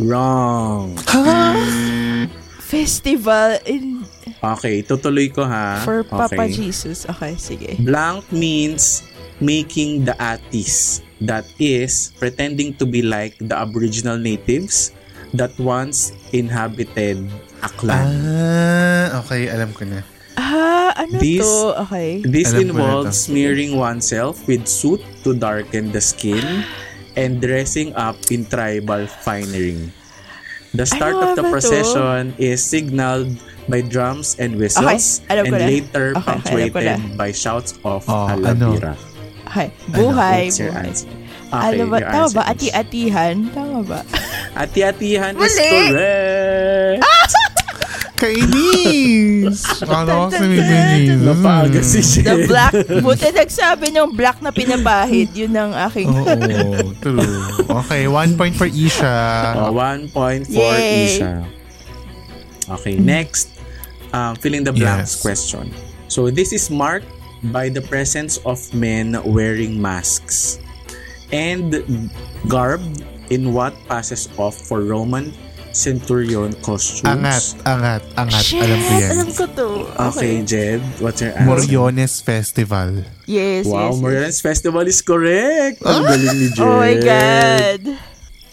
Wrong. 0.00 0.96
Festival 2.72 3.60
in 3.68 3.93
Okay, 4.42 4.82
tutuloy 4.82 5.28
ko 5.28 5.44
ha. 5.44 5.80
for 5.84 6.04
okay. 6.04 6.36
Papa 6.36 6.44
Jesus. 6.48 7.04
Okay, 7.06 7.34
sige. 7.36 7.76
Blank 7.80 8.28
means 8.30 9.04
making 9.40 10.04
the 10.04 10.14
atis. 10.20 11.00
That 11.24 11.46
is, 11.56 12.12
pretending 12.20 12.76
to 12.76 12.84
be 12.84 13.00
like 13.00 13.38
the 13.40 13.56
aboriginal 13.56 14.18
natives 14.18 14.92
that 15.32 15.54
once 15.56 16.12
inhabited 16.36 17.16
Aklan. 17.64 18.04
Ah, 18.20 19.24
okay. 19.24 19.48
Alam 19.48 19.72
ko 19.72 19.88
na. 19.88 20.04
Ah, 20.36 20.92
ano 20.98 21.16
This- 21.16 21.40
to? 21.40 21.80
Okay. 21.88 22.20
This 22.26 22.52
alam 22.52 22.68
involves 22.68 23.16
smearing 23.24 23.78
oneself 23.78 24.44
with 24.44 24.68
soot 24.68 25.00
to 25.24 25.32
darken 25.32 25.94
the 25.94 26.02
skin 26.02 26.44
and 27.16 27.40
dressing 27.40 27.94
up 27.96 28.18
in 28.28 28.44
tribal 28.44 29.06
finery. 29.24 29.88
The 30.74 30.84
start 30.84 31.14
Ano 31.14 31.30
of 31.30 31.38
the 31.38 31.46
ba 31.46 31.48
to? 31.48 31.52
procession 31.54 32.34
is 32.36 32.58
signaled 32.60 33.30
by 33.66 33.80
drums 33.80 34.36
and 34.36 34.56
whistles 34.56 34.84
Okay, 35.20 35.32
alam 35.32 35.44
and 35.46 35.54
na. 35.54 35.66
later 35.66 36.06
Okay, 36.10 36.20
alam 36.20 36.24
punctuated 36.26 36.84
na. 37.00 37.16
by 37.16 37.30
shouts 37.30 37.74
of 37.82 38.04
Oh, 38.04 38.28
ano? 38.28 38.44
Alabira. 38.44 38.94
Okay. 39.46 39.68
Buhay, 39.88 40.40
What's 40.46 40.58
your 40.58 40.72
buhay. 40.72 40.84
answer? 40.84 41.08
Okay, 41.46 41.68
ano 41.70 41.82
ba? 41.86 41.98
Tama 42.02 42.28
ba? 42.30 42.42
Ati-atihan? 42.48 43.34
Tama 43.48 43.78
ba? 43.82 44.00
Ati-atihan 44.62 45.32
is 45.36 45.54
correct! 45.54 47.02
Kainis! 48.14 49.58
Ano 49.82 50.30
kasi 50.30 50.46
may 50.46 50.62
binis? 50.62 51.18
Napaga 51.20 51.80
si 51.82 52.00
The 52.00 52.22
Jen. 52.24 52.46
black. 52.46 52.72
Buti 53.04 53.28
nagsabi 53.28 53.90
ng 53.90 54.14
black 54.14 54.38
na 54.38 54.50
pinabahid. 54.50 55.34
Yun 55.34 55.52
ang 55.52 55.72
aking... 55.90 56.08
Oo, 56.08 56.94
true. 56.98 57.20
Okay, 57.82 58.06
one 58.06 58.32
point 58.34 58.54
for 58.54 58.66
Isha. 58.66 59.58
Oh, 59.58 59.74
one 59.74 60.06
point 60.08 60.46
for 60.46 60.62
Yay. 60.72 61.18
Isha. 61.18 61.42
Okay, 62.70 62.96
next. 62.96 63.53
Um, 64.14 64.38
fill 64.38 64.54
in 64.54 64.62
the 64.62 64.70
blanks 64.70 65.18
Yes. 65.18 65.22
question. 65.26 65.74
So, 66.06 66.30
this 66.30 66.54
is 66.54 66.70
marked 66.70 67.10
by 67.50 67.66
the 67.66 67.82
presence 67.82 68.38
of 68.46 68.62
men 68.70 69.18
wearing 69.26 69.74
masks 69.82 70.62
and 71.34 71.74
garbed 72.46 73.02
in 73.34 73.50
what 73.50 73.74
passes 73.90 74.30
off 74.38 74.54
for 74.54 74.86
Roman 74.86 75.34
centurion 75.74 76.54
costumes. 76.62 77.10
Angat, 77.10 77.42
angat, 77.66 78.02
angat. 78.14 78.42
Shit! 78.46 78.62
Alam 78.62 78.78
ko 78.78 78.92
yan. 78.94 79.10
Alam 79.10 79.30
ko 79.34 79.44
to. 79.50 79.68
Okay, 80.14 80.34
Jed, 80.46 80.78
what's 81.02 81.18
your 81.18 81.34
answer? 81.34 81.50
Moriones 81.50 82.22
Festival. 82.22 83.02
Yes, 83.26 83.66
Wow, 83.66 83.90
yes, 83.90 83.98
yes. 83.98 83.98
Moriones 83.98 84.38
Festival 84.38 84.84
is 84.86 85.02
correct. 85.02 85.82
Ang 85.82 86.06
galing 86.06 86.36
ni 86.38 86.48
Jed. 86.54 86.62
Oh 86.62 86.78
my 86.78 86.94
God. 87.02 87.80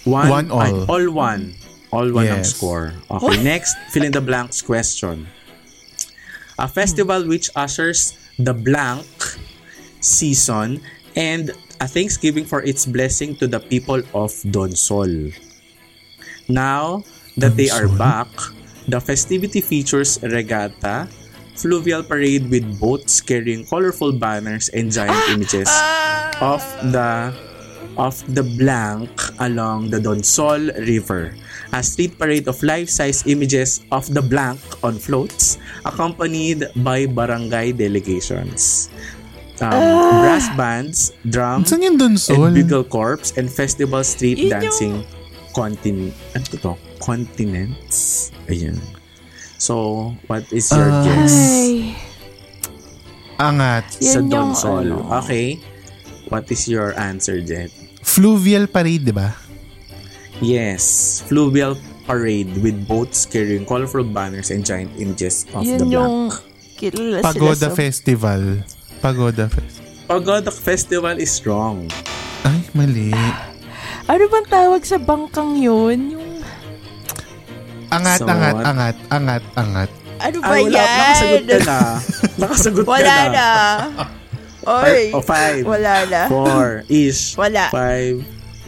One, 0.10 0.28
One 0.34 0.48
all. 0.50 0.66
ay, 0.66 0.72
all 0.90 1.06
one. 1.14 1.54
All 1.94 2.10
one 2.10 2.26
ang 2.26 2.42
Yes. 2.42 2.58
score. 2.58 2.98
Okay, 3.06 3.38
next, 3.46 3.78
fill 3.94 4.02
in 4.02 4.10
the 4.10 4.24
blanks 4.24 4.66
question. 4.66 5.30
A 6.60 6.68
festival 6.68 7.28
which 7.28 7.50
ushers 7.56 8.18
the 8.38 8.54
blank 8.54 9.08
season 10.00 10.82
and 11.16 11.52
a 11.80 11.88
thanksgiving 11.88 12.46
for 12.46 12.62
its 12.64 12.86
blessing 12.86 13.36
to 13.38 13.48
the 13.48 13.60
people 13.60 14.02
of 14.14 14.32
Donsol. 14.54 15.34
Now 16.48 17.04
that 17.38 17.58
they 17.58 17.70
are 17.70 17.88
back, 17.98 18.30
the 18.88 19.00
festivity 19.00 19.62
features 19.62 20.22
regatta, 20.22 21.08
fluvial 21.56 22.04
parade 22.04 22.50
with 22.50 22.66
boats 22.80 23.22
carrying 23.22 23.66
colorful 23.66 24.14
banners 24.14 24.70
and 24.70 24.92
giant 24.92 25.30
images 25.30 25.70
of 26.42 26.62
the 26.92 27.34
of 27.98 28.16
the 28.34 28.44
blank 28.44 29.12
along 29.40 29.90
the 29.90 30.00
Donsol 30.00 30.72
River. 30.88 31.36
A 31.72 31.80
street 31.82 32.20
parade 32.20 32.48
of 32.48 32.60
life-size 32.62 33.24
images 33.26 33.80
of 33.92 34.04
the 34.12 34.20
blank 34.20 34.60
on 34.84 35.00
floats, 35.00 35.56
accompanied 35.86 36.68
by 36.84 37.08
barangay 37.08 37.72
delegations. 37.72 38.92
um, 39.62 39.70
brass 40.26 40.50
bands, 40.58 41.14
drums, 41.30 41.70
and 41.72 42.00
bugle 42.58 42.84
corps, 42.84 43.22
and 43.38 43.46
festival 43.46 44.02
street 44.04 44.42
yung- 44.42 44.50
dancing 44.50 44.96
continent. 45.54 46.18
Ano 46.34 46.46
to? 46.58 46.74
Continents. 46.98 48.30
Ayun. 48.50 48.82
So, 49.62 50.18
what 50.26 50.50
is 50.50 50.66
your 50.74 50.90
Ah. 50.90 51.06
guess? 51.06 51.36
Ay. 51.38 51.94
Angat. 53.38 53.86
Sa 54.02 54.18
yung 54.18 54.30
Donsol. 54.34 54.86
ano. 54.90 55.06
Okay. 55.22 55.62
What 56.30 56.50
is 56.50 56.66
your 56.66 56.98
answer, 56.98 57.38
Jet? 57.42 57.70
Fluvial 58.02 58.66
parade, 58.66 59.06
di 59.06 59.14
ba? 59.14 59.30
Yes. 60.42 61.22
Fluvial 61.24 61.78
parade 62.04 62.50
with 62.60 62.76
boats 62.84 63.26
carrying 63.26 63.64
colorful 63.64 64.04
banners 64.04 64.50
and 64.50 64.66
giant 64.66 64.90
images 64.98 65.46
of 65.54 65.62
the 65.62 65.78
Yun 65.78 65.88
yung 65.88 66.16
black. 66.28 66.42
kilala 66.76 67.18
Pagoda 67.22 67.56
sila 67.56 67.70
sa... 67.70 67.78
Festival. 67.78 68.42
Pagoda 69.00 69.46
Festival. 69.48 69.86
Pagoda 70.04 70.52
Festival 70.52 71.16
is 71.16 71.34
wrong. 71.46 71.86
Ay, 72.42 72.60
mali. 72.74 73.14
Ano 74.06 74.24
bang 74.28 74.48
tawag 74.50 74.82
sa 74.82 74.98
bangkang 74.98 75.56
yun? 75.56 76.00
Yung... 76.12 76.30
Angat, 77.88 78.20
So, 78.20 78.28
angat, 78.28 78.56
angat, 78.66 78.98
angat, 79.10 79.44
angat. 79.54 79.90
Ano 80.18 80.38
ba 80.40 80.48
Ah, 80.48 80.58
wala. 80.58 80.70
yan? 80.72 80.90
Nakasagot 80.90 81.44
ka 81.44 81.58
na. 81.62 81.78
Nakasagot 82.42 82.84
ka 82.84 82.90
Wala 82.90 83.14
na. 83.14 83.30
na. 83.30 83.48
Oy. 84.62 85.04
O, 85.12 85.22
five. 85.22 85.62
Wala 85.66 85.94
na. 86.06 86.22
Four. 86.28 86.86
Ish. 86.88 87.34
Wala. 87.36 87.70
Five. 87.70 88.22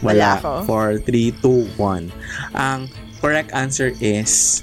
Wala 0.04 0.12
Wala. 0.12 0.28
ako. 0.38 0.50
Four, 0.68 0.88
three, 1.00 1.32
two, 1.40 1.64
one. 1.80 2.12
Ang 2.52 2.92
correct 3.24 3.50
answer 3.56 3.90
is 3.98 4.60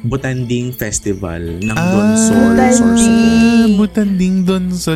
Butanding 0.00 0.72
Festival 0.72 1.60
ng 1.60 1.76
Donsol, 1.76 2.56
Butanding. 2.56 3.76
Butanding 3.76 4.36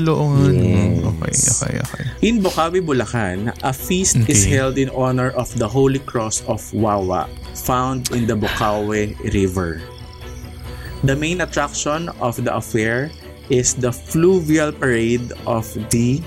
loongan. 0.00 1.04
Yes. 1.28 1.60
Okay, 1.60 1.76
okay, 1.76 1.78
okay. 1.84 2.04
In 2.24 2.40
Bocaue, 2.40 2.80
Bulacan, 2.80 3.52
a 3.60 3.72
feast 3.74 4.16
is 4.32 4.48
Okay. 4.48 4.56
held 4.56 4.78
in 4.80 4.88
honor 4.96 5.28
of 5.36 5.52
the 5.60 5.68
Holy 5.68 6.00
Cross 6.00 6.40
of 6.48 6.64
Wawa, 6.72 7.28
found 7.52 8.08
in 8.16 8.24
the 8.24 8.32
Bocaue 8.38 9.12
River. 9.28 9.82
The 11.04 11.12
main 11.12 11.44
attraction 11.44 12.08
of 12.16 12.40
the 12.40 12.56
affair 12.56 13.12
is 13.52 13.76
the 13.76 13.92
fluvial 13.92 14.72
parade 14.72 15.36
of 15.44 15.68
the 15.92 16.24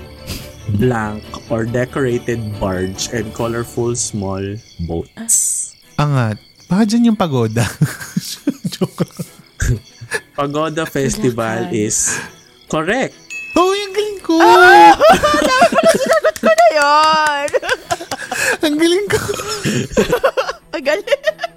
blank 0.76 1.24
or 1.48 1.64
decorated 1.64 2.40
barge 2.60 3.08
and 3.16 3.32
colorful 3.32 3.96
small 3.96 4.42
boats. 4.84 5.72
Angat. 5.96 6.36
Baka 6.68 6.82
dyan 6.84 7.14
yung 7.14 7.18
pagoda. 7.18 7.64
Joke. 8.76 9.08
Pagoda 10.36 10.84
Festival 10.84 11.72
is 11.72 12.12
correct. 12.68 13.16
Oh, 13.56 13.72
yung 13.74 13.92
galing 13.96 14.20
ko! 14.22 14.36
Ko 16.38 16.46
na 16.46 16.66
yun. 16.70 17.48
Ang 18.68 18.76
galing 18.78 19.06
ko! 19.10 19.18
Ang 20.70 20.84
galing. 20.84 21.08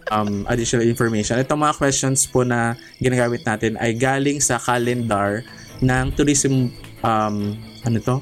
um, 0.10 0.32
additional 0.50 0.88
information. 0.88 1.38
Itong 1.38 1.62
mga 1.62 1.78
questions 1.78 2.26
po 2.26 2.42
na 2.42 2.74
ginagamit 2.98 3.46
natin 3.46 3.78
ay 3.78 3.94
galing 3.94 4.42
sa 4.42 4.58
calendar 4.58 5.46
ng 5.80 6.06
tourism 6.18 6.74
um, 7.06 7.54
ano 7.86 7.98
to? 8.02 8.18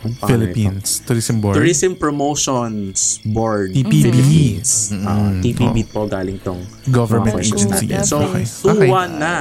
Ano 0.00 0.16
Philippines. 0.24 1.04
Tourism 1.04 1.36
ito? 1.36 1.42
Board. 1.42 1.54
Tourism 1.54 1.92
Promotions 1.94 3.20
Board 3.22 3.68
TPB. 3.70 3.92
Philippines. 4.02 4.70
Mm-mm. 4.90 5.04
Ah, 5.04 5.32
TPB 5.36 5.76
Oh. 5.78 5.86
po 5.86 6.00
galing 6.06 6.40
tong 6.40 6.60
Government 6.88 7.36
agency. 7.36 7.68
natin. 7.86 8.00
Yes, 8.00 8.08
So, 8.08 8.24
okay. 8.24 8.44
2-1 8.88 9.10
na. 9.14 9.36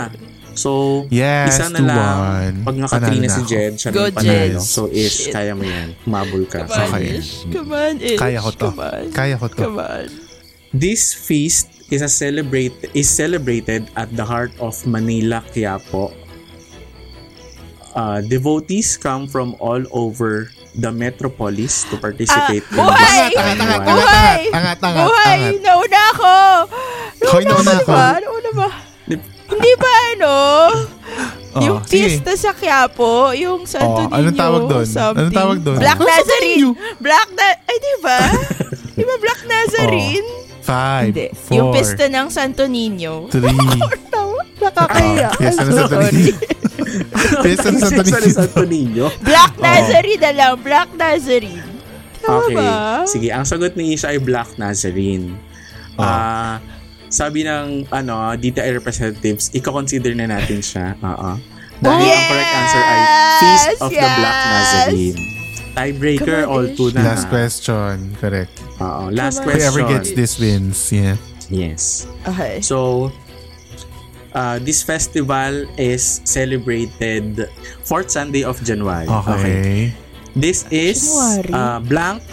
So, 0.51 0.71
Yes, 1.07 1.55
isa 1.55 1.71
na 1.71 1.79
lang. 1.79 2.51
2-1. 2.59 2.67
Pag 2.67 2.75
si 2.75 2.81
na 3.21 3.31
ako. 3.31 3.47
Jed, 3.47 3.73
siya 3.79 3.89
Go, 3.89 3.95
na 3.95 4.03
yung 4.03 4.11
panalo. 4.11 4.35
Jed. 4.35 4.53
So, 4.59 4.81
Ish, 4.91 5.15
Shit. 5.15 5.31
kaya 5.31 5.51
mo 5.55 5.63
yan. 5.63 5.87
Humabol 6.03 6.43
ka. 6.43 6.59
Come 6.61 6.75
on, 6.75 6.89
Okay. 6.91 7.07
Ish. 7.15 7.31
Come 7.47 7.71
on, 7.71 7.93
Ish. 7.97 8.19
Kaya 8.19 8.39
ko 8.41 8.49
to. 8.51 8.67
Come 8.67 8.81
on. 8.81 9.03
Kaya 9.09 9.35
ko 9.35 9.47
to. 9.47 9.55
Come 9.57 9.79
on. 9.79 10.07
This 10.69 11.15
feast 11.15 11.71
is 11.87 12.03
a 12.03 12.11
celebrate 12.11 12.75
is 12.93 13.07
celebrated 13.07 13.87
at 13.95 14.11
the 14.11 14.21
heart 14.21 14.51
of 14.59 14.75
Manila, 14.85 15.39
Quiapo. 15.47 16.11
Uh, 17.99 18.23
devotees 18.23 18.95
come 18.95 19.27
from 19.27 19.59
all 19.59 19.83
over 19.91 20.47
the 20.73 20.87
metropolis 20.87 21.83
to 21.83 21.99
participate 21.99 22.63
Ah, 22.71 22.71
in 22.71 22.79
buhay! 22.79 22.95
this 22.95 23.35
angat, 23.35 23.35
annual- 23.35 23.59
angat, 23.59 23.83
Buhay! 23.83 24.39
angat, 24.49 24.79
angat, 24.79 25.03
Buhay! 25.03 25.39
Nauna 25.59 26.01
ako! 26.15 26.33
Hoy, 27.27 27.43
nauna 27.43 27.73
ako. 27.75 27.91
ba? 27.91 28.07
Nauna 28.17 28.49
ba? 28.55 28.69
Di- 29.03 29.19
Hindi 29.49 29.71
ba 29.75 29.91
ano? 30.07 30.33
Oh, 31.49 31.59
yung 31.59 31.79
sige. 31.83 32.07
pista 32.15 32.31
sa 32.37 32.55
Quiapo, 32.55 33.35
yung 33.35 33.67
Santo 33.67 33.99
Oh, 33.99 34.07
Niño. 34.07 34.15
anong 34.15 34.37
tawag 34.37 34.63
doon? 34.63 34.85
something. 34.87 35.19
Anong 35.19 35.35
tawag 35.35 35.57
doon? 35.59 35.77
Black 35.77 35.99
Nazarene. 35.99 36.71
Black 37.01 37.27
na... 37.35 37.45
Ay, 37.59 37.77
di 37.77 37.93
ba? 37.99 38.19
di 38.95 39.03
ba 39.03 39.15
Black 39.17 39.41
Nazarene? 39.43 40.29
Five, 40.61 41.11
Hindi. 41.11 41.27
four, 41.33 41.55
yung 41.57 41.67
pista 41.73 42.05
ng 42.05 42.27
Santo 42.29 42.63
Niño. 42.63 43.27
three. 43.27 43.51
Tawa, 44.59 44.85
nakakaya. 44.85 45.27
Oh, 45.29 45.39
yes, 45.39 45.55
I'm 45.55 45.63
ano 45.63 45.71
Santo. 45.79 45.97
Niño? 46.03 46.35
Yes, 47.39 47.59
ano 47.63 47.77
Santo 47.79 48.03
Sa 48.03 48.17
Niño? 48.19 48.33
Santo 48.35 48.61
Niño. 48.63 49.05
Black 49.21 49.53
Nazarene 49.57 50.19
na 50.19 50.31
lang. 50.31 50.53
Black 50.59 50.89
Nazarene. 50.93 51.63
Tama 52.19 52.37
Okay. 52.43 52.55
ba? 52.55 52.69
Sige, 53.07 53.27
ang 53.31 53.45
sagot 53.47 53.73
ni 53.73 53.95
Isha 53.95 54.11
ay 54.11 54.19
Black 54.19 54.59
Nazarene. 54.59 55.39
Ah, 55.95 56.59
sabi 57.07 57.43
ng 57.43 57.87
ano, 57.89 58.35
DTI 58.35 58.75
representatives, 58.75 59.51
i-consider 59.51 60.11
na 60.13 60.27
natin 60.29 60.59
siya. 60.59 60.95
Oo. 60.99 61.39
Dahil 61.79 62.07
ang 62.11 62.25
correct 62.27 62.51
answer 62.53 62.83
ay 62.83 62.99
Feast 63.39 63.67
of 63.79 63.89
the 63.89 64.03
Black 64.03 64.35
Yes! 64.35 64.51
Nazarene. 64.51 65.19
Tiebreaker, 65.69 66.43
all 66.43 66.67
two 66.75 66.91
na. 66.91 67.15
Last 67.15 67.31
question. 67.31 68.11
Correct. 68.19 68.51
Oo, 68.83 69.07
last 69.15 69.39
question. 69.39 69.63
Whoever 69.71 69.87
gets 69.87 70.11
this 70.11 70.35
wins. 70.35 70.91
Yeah. 70.91 71.15
Yes. 71.47 72.03
Okay. 72.27 72.59
So, 72.59 73.09
uh, 74.33 74.59
this 74.59 74.83
festival 74.83 75.65
is 75.77 76.21
celebrated 76.25 77.49
fourth 77.83 78.11
Sunday 78.11 78.43
of 78.43 78.61
January. 78.63 79.07
Okay. 79.07 79.93
This 80.35 80.65
is 80.71 81.01
January? 81.01 81.53
uh, 81.53 81.79
blank 81.81 82.23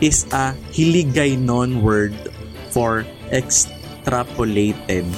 is 0.00 0.24
a 0.32 0.52
Hiligaynon 0.72 1.80
word 1.82 2.14
for 2.70 3.04
extrapolated 3.32 5.08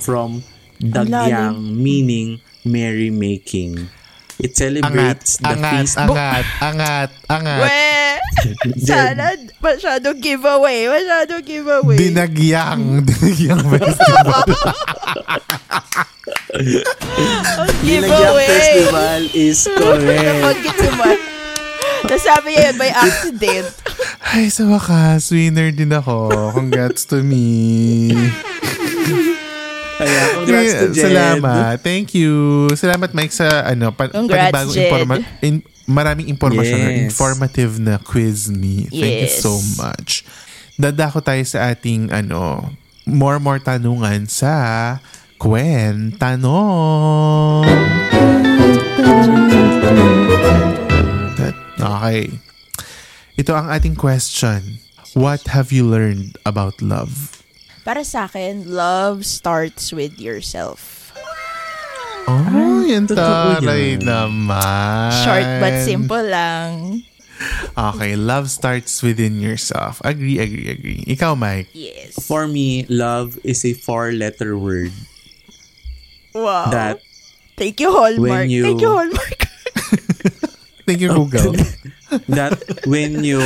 from 0.00 0.42
Ang 0.82 0.90
dagyang 0.90 1.58
meaning 1.78 2.42
merrymaking. 2.66 3.86
It 4.42 4.50
Angat, 4.50 4.58
celebrates 4.58 5.30
the 5.38 5.54
angat, 5.54 5.70
feast. 5.78 5.94
angat, 5.98 6.46
angat, 6.58 7.10
angat. 7.30 7.60
We! 7.62 7.91
Sana 8.78 9.32
masyadong 9.58 10.18
giveaway. 10.18 10.86
Masyadong 10.86 11.42
giveaway. 11.42 11.96
Dinagyang, 11.96 13.02
dinagyang 13.02 13.62
festival. 13.68 14.44
Ang 16.52 17.68
Dinagyang 17.80 18.10
giveaway. 18.10 18.46
Festival 18.48 19.20
is 19.32 19.58
correct. 19.68 20.58
Tapos 22.02 22.22
sabi 22.22 22.48
niya 22.52 22.74
by 22.74 22.90
accident. 22.90 23.68
Ay, 24.24 24.48
sa 24.48 24.66
wakas, 24.66 25.30
winner 25.30 25.70
din 25.70 25.90
ako. 25.90 26.28
Congrats 26.52 27.04
to 27.04 27.22
me. 27.22 28.10
Kaya, 29.94 30.22
congrats 30.34 30.74
to 30.74 30.86
Jed. 30.90 31.04
Salamat. 31.06 31.78
Thank 31.78 32.12
you. 32.12 32.66
Salamat, 32.74 33.12
Mike, 33.12 33.30
sa 33.30 33.62
ano, 33.62 33.94
pa- 33.94 34.10
Congrats, 34.10 34.50
panibagong 34.50 34.74
informa- 34.74 35.22
in- 35.40 35.62
maraming 35.92 36.26
impormasyon 36.26 36.80
or 36.80 36.90
Yes. 36.90 37.00
informative 37.06 37.76
na 37.78 38.00
quiz 38.00 38.48
me. 38.48 38.88
Thank 38.88 39.16
you 39.22 39.30
Yes. 39.30 39.44
so 39.44 39.60
much. 39.76 40.24
Dadako 40.74 41.20
tayo 41.20 41.44
sa 41.44 41.70
ating 41.70 42.08
ano, 42.10 42.72
more 43.04 43.36
more 43.38 43.60
tanungan 43.60 44.24
sa 44.26 44.98
Kwen 45.36 46.14
Tanong. 46.16 47.66
Okay. 51.82 52.30
Ito 53.34 53.52
ang 53.56 53.66
ating 53.72 53.96
question. 53.98 54.78
What 55.18 55.50
have 55.50 55.74
you 55.74 55.82
learned 55.84 56.38
about 56.46 56.78
love? 56.80 57.42
Para 57.82 58.06
sa 58.06 58.30
akin, 58.30 58.70
love 58.70 59.26
starts 59.26 59.90
with 59.90 60.22
yourself. 60.22 61.10
Oh, 62.30 62.61
yan 62.92 63.04
totoo 63.08 63.58
taray 63.58 63.96
yan. 63.96 64.04
naman. 64.04 65.10
Short 65.24 65.48
but 65.58 65.74
simple 65.82 66.22
lang. 66.22 67.02
Okay, 67.74 68.14
love 68.14 68.46
starts 68.46 69.02
within 69.02 69.42
yourself. 69.42 69.98
Agree, 70.06 70.38
agree, 70.38 70.70
agree. 70.70 71.00
Ikaw, 71.10 71.34
Mike. 71.34 71.66
Yes. 71.74 72.14
For 72.22 72.46
me, 72.46 72.86
love 72.86 73.34
is 73.42 73.66
a 73.66 73.74
four-letter 73.74 74.54
word 74.54 74.94
Wow. 76.30 76.70
that 76.70 77.02
Thank 77.58 77.80
you, 77.82 77.90
Hallmark. 77.92 78.46
When 78.46 78.50
you- 78.50 78.64
Thank 78.64 78.80
you, 78.80 78.88
Hallmark. 78.94 79.38
Thank 80.86 81.00
you, 81.02 81.10
Google. 81.12 81.52
that 82.32 82.58
when 82.86 83.22
you 83.22 83.42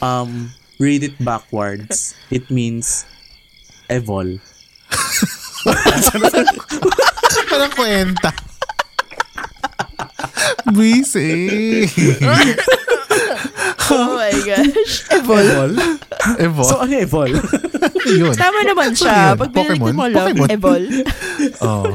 um 0.00 0.50
read 0.78 1.02
it 1.04 1.16
backwards, 1.20 2.12
it 2.28 2.50
means 2.50 3.04
evol. 3.88 4.40
Parang 7.48 7.72
kwenta. 7.72 8.30
Busy. 10.68 11.86
Oh 13.86 14.18
my 14.18 14.34
gosh. 14.42 15.06
Evol. 15.08 15.38
Evol? 15.40 15.72
Evo. 16.38 16.62
So, 16.64 16.82
ano 16.82 16.94
Evol? 16.96 17.30
yun. 18.04 18.34
Tama 18.34 18.66
naman 18.66 18.90
Ano 18.90 18.98
siya. 18.98 19.32
Pag 19.32 19.50
Pokemon? 19.52 19.92
mo 19.94 20.04
love, 20.04 20.34
Pokemon? 20.34 20.48
Evol. 20.50 20.82
Oh. 21.62 21.86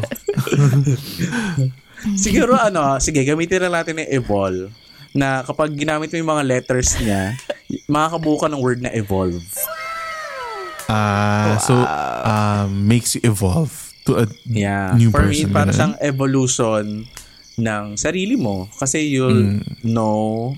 Siguro 2.16 2.56
ano, 2.56 2.98
sige, 2.98 3.22
gamitin 3.22 3.62
na 3.62 3.82
natin 3.82 4.00
yung 4.00 4.10
Evol 4.10 4.56
na 5.12 5.44
kapag 5.44 5.76
ginamit 5.76 6.08
mo 6.10 6.18
yung 6.18 6.32
mga 6.32 6.46
letters 6.48 6.96
niya, 6.98 7.36
makakabuo 7.86 8.40
ka 8.40 8.48
ng 8.48 8.58
word 8.58 8.80
na 8.80 8.92
evolve. 8.96 9.44
Ah, 10.88 11.56
so 11.58 11.76
um, 12.24 12.88
makes 12.88 13.16
you 13.16 13.22
evolve 13.24 13.72
to 14.04 14.16
a 14.18 14.26
Yeah. 14.44 14.96
new 14.96 15.08
For 15.08 15.24
person. 15.24 15.48
me, 15.48 15.54
parang 15.54 15.68
ganun. 15.68 15.76
siyang 15.76 15.96
evolution 16.02 16.84
ng 17.58 17.96
sarili 17.96 18.36
mo. 18.36 18.70
Kasi 18.74 19.04
you'll 19.04 19.60
Mm. 19.60 19.84
know 19.84 20.54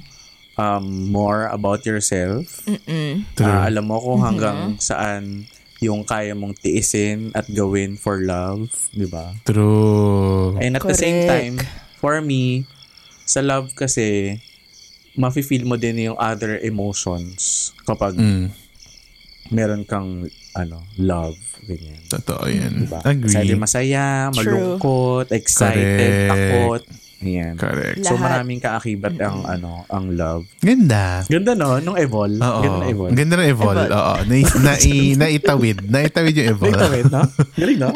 um, 0.53 1.09
more 1.09 1.49
about 1.49 1.81
yourself. 1.83 2.61
True. 3.33 3.41
Ah, 3.41 3.65
alam 3.65 3.89
mo 3.89 3.97
kung 3.97 4.21
Mm-hmm. 4.21 4.27
hanggang 4.27 4.59
saan 4.77 5.23
yung 5.81 6.05
kaya 6.05 6.31
mong 6.31 6.55
tiisin 6.55 7.33
at 7.33 7.43
gawin 7.49 7.97
for 7.97 8.21
love, 8.21 8.69
di 8.89 9.03
ba? 9.03 9.35
True. 9.43 10.55
And 10.57 10.77
at 10.77 10.83
the 10.83 10.93
same 10.93 11.25
Correct. 11.25 11.27
time, 11.27 11.55
for 11.97 12.21
me, 12.21 12.63
sa 13.25 13.41
love 13.41 13.73
kasi, 13.73 14.39
mafe-feel 15.13 15.61
mo 15.61 15.75
din 15.75 16.07
yung 16.07 16.17
other 16.17 16.55
emotions 16.57 17.69
kapag 17.83 18.15
Mm, 18.15 18.47
meron 19.49 19.83
kang 19.83 20.23
ano, 20.53 20.87
love, 20.95 21.37
ganyan. 21.63 21.99
totoo 22.07 22.43
yan. 22.45 22.73
Diba? 22.85 22.99
Agree. 23.01 23.33
Kasi 23.33 23.53
masaya, 23.55 24.29
True. 24.29 24.37
malungkot, 24.37 25.27
excited, 25.31 25.81
Correct. 25.97 26.29
takot. 26.29 26.83
Ayan. 27.23 27.55
Correct. 27.55 28.03
So 28.03 28.13
Lahat. 28.13 28.43
maraming 28.43 28.59
kaakibat 28.59 29.15
ang 29.23 29.47
ano, 29.47 29.87
ang 29.87 30.11
love. 30.11 30.43
Ganda. 30.59 31.23
Ganda 31.23 31.55
no, 31.55 31.79
nung 31.79 31.95
Evol. 31.95 32.35
Oo. 32.35 32.59
Ganda 32.59 32.77
na 32.77 32.87
Evol. 32.91 33.09
Ganda 33.15 33.33
ng 33.39 33.47
Evol. 33.47 33.75
Evol. 33.79 33.89
Oo. 33.89 34.13
Na, 34.27 34.35
na, 34.59 34.73
i- 34.83 35.15
naitawid. 35.23 35.87
Naitawid 35.87 36.35
yung 36.35 36.49
Evol. 36.51 36.75
Wait, 36.75 37.07
no? 37.07 37.23
Galing, 37.55 37.79
no? 37.79 37.95